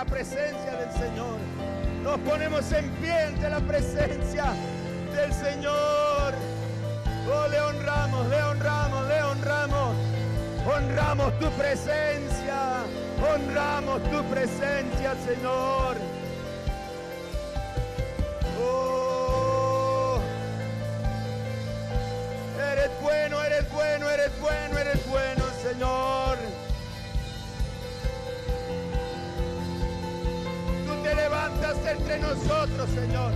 presencia 0.09 0.73
del 0.77 0.91
Señor. 0.93 1.39
Nos 2.03 2.19
ponemos 2.21 2.71
en 2.73 2.89
pie 2.97 3.13
ante 3.27 3.49
la 3.49 3.61
presencia 3.61 4.45
del 5.15 5.33
Señor. 5.33 6.35
Oh, 7.31 7.49
le 7.49 7.61
honramos, 7.61 8.27
le 8.29 8.43
honramos, 8.43 9.07
le 9.09 9.23
honramos. 9.23 9.95
Honramos 10.67 11.39
tu 11.39 11.51
presencia. 11.53 12.83
Honramos 13.31 14.03
tu 14.11 14.23
presencia, 14.25 15.15
Señor. 15.27 15.97
Oh, 18.63 20.19
eres 22.73 22.91
bueno, 23.03 23.45
eres 23.45 23.71
bueno, 23.73 24.09
eres 24.11 24.41
bueno 24.41 24.78
nosotros, 32.17 32.89
Señor. 32.95 33.33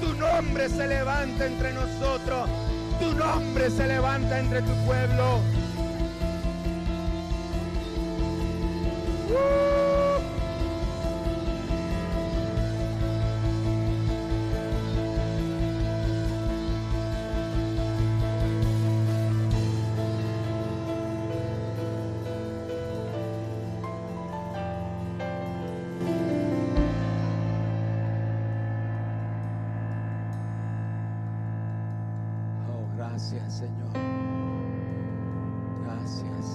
Tu 0.00 0.14
nombre 0.14 0.68
se 0.68 0.86
levanta 0.86 1.46
entre 1.46 1.72
nosotros. 1.74 2.48
Tu 2.98 3.12
nombre 3.14 3.70
se 3.70 3.86
levanta 3.86 4.38
entre 4.40 4.62
tu 4.62 4.72
pueblo. 4.86 5.40
Señor. 33.56 33.96
Gracias. 35.82 36.46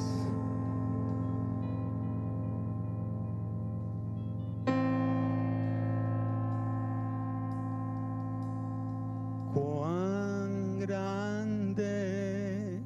Cuán 9.51 10.77
grande 10.77 12.79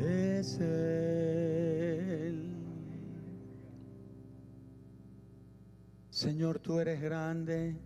es 0.00 0.58
Él. 0.60 2.56
Señor, 6.10 6.60
tú 6.60 6.80
eres 6.80 6.98
grande. 6.98 7.76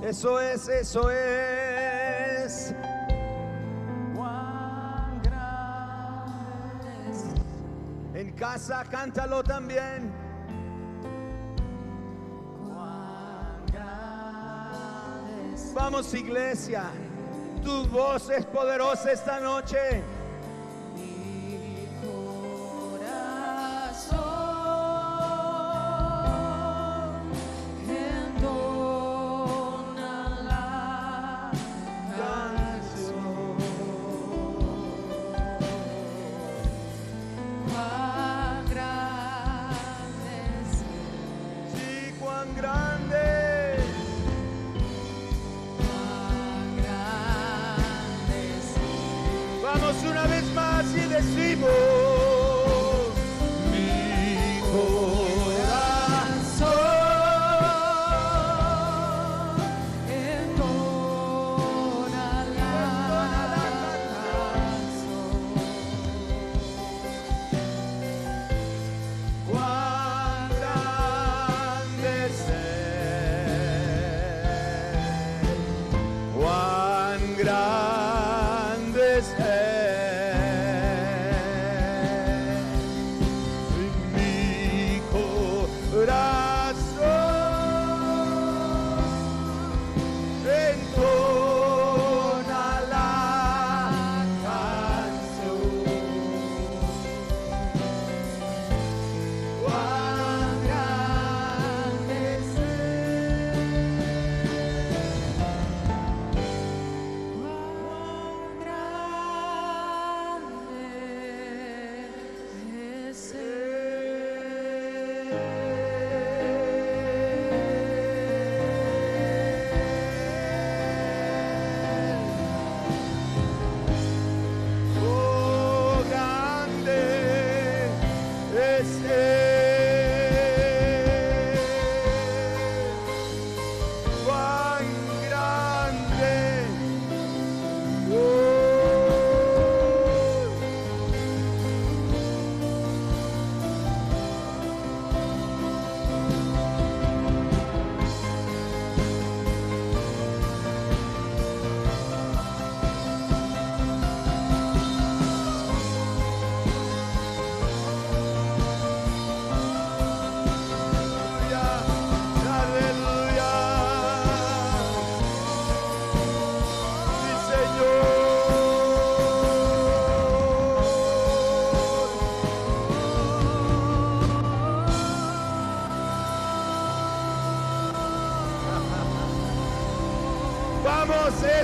Eso 0.09 0.39
es, 0.39 0.69
eso 0.69 1.09
es. 1.11 2.73
cántalo 8.89 9.43
también. 9.43 10.11
Vamos 15.75 16.11
iglesia, 16.15 16.83
tu 17.63 17.85
voz 17.89 18.29
es 18.31 18.45
poderosa 18.47 19.11
esta 19.11 19.39
noche. 19.39 20.01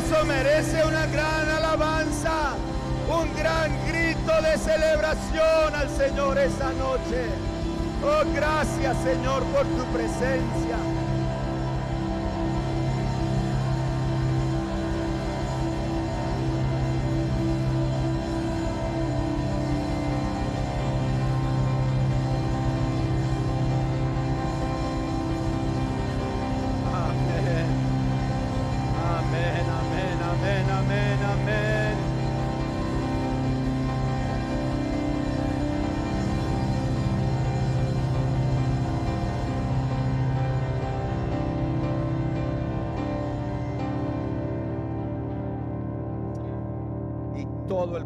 eso 0.05 0.25
merece 0.25 0.83
una 0.83 1.05
gran 1.07 1.49
alabanza, 1.49 2.53
un 3.09 3.33
gran 3.35 3.71
grito 3.87 4.33
de 4.41 4.57
celebración 4.57 5.75
al 5.75 5.89
Señor 5.89 6.37
esa 6.39 6.71
noche. 6.73 7.27
Oh, 8.03 8.23
gracias 8.35 8.97
Señor 8.97 9.43
por 9.45 9.65
tu 9.65 9.83
presencia. 9.93 10.77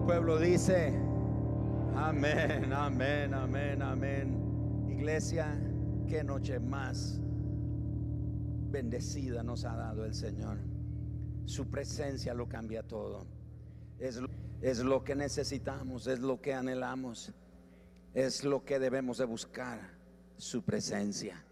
pueblo 0.08 0.40
dice, 0.40 0.94
amén, 1.94 2.72
amén, 2.74 3.34
amén, 3.34 3.82
amén. 3.82 4.88
Iglesia, 4.90 5.60
qué 6.08 6.24
noche 6.24 6.62
más 6.62 7.20
bendecida 8.72 9.44
nos 9.44 9.66
ha 9.66 9.76
dado 9.76 10.06
el 10.06 10.14
Señor. 10.14 10.60
Su 11.44 11.70
presencia 11.70 12.34
lo 12.34 12.48
cambia 12.48 12.84
todo. 12.84 13.28
Es 14.00 14.16
lo, 14.16 14.30
es 14.62 14.80
lo 14.80 15.04
que 15.04 15.14
necesitamos, 15.14 16.08
es 16.08 16.20
lo 16.22 16.40
que 16.40 16.54
anhelamos, 16.54 17.34
es 18.14 18.46
lo 18.46 18.64
que 18.64 18.80
debemos 18.80 19.18
de 19.18 19.26
buscar, 19.26 19.90
su 20.38 20.64
presencia. 20.64 21.47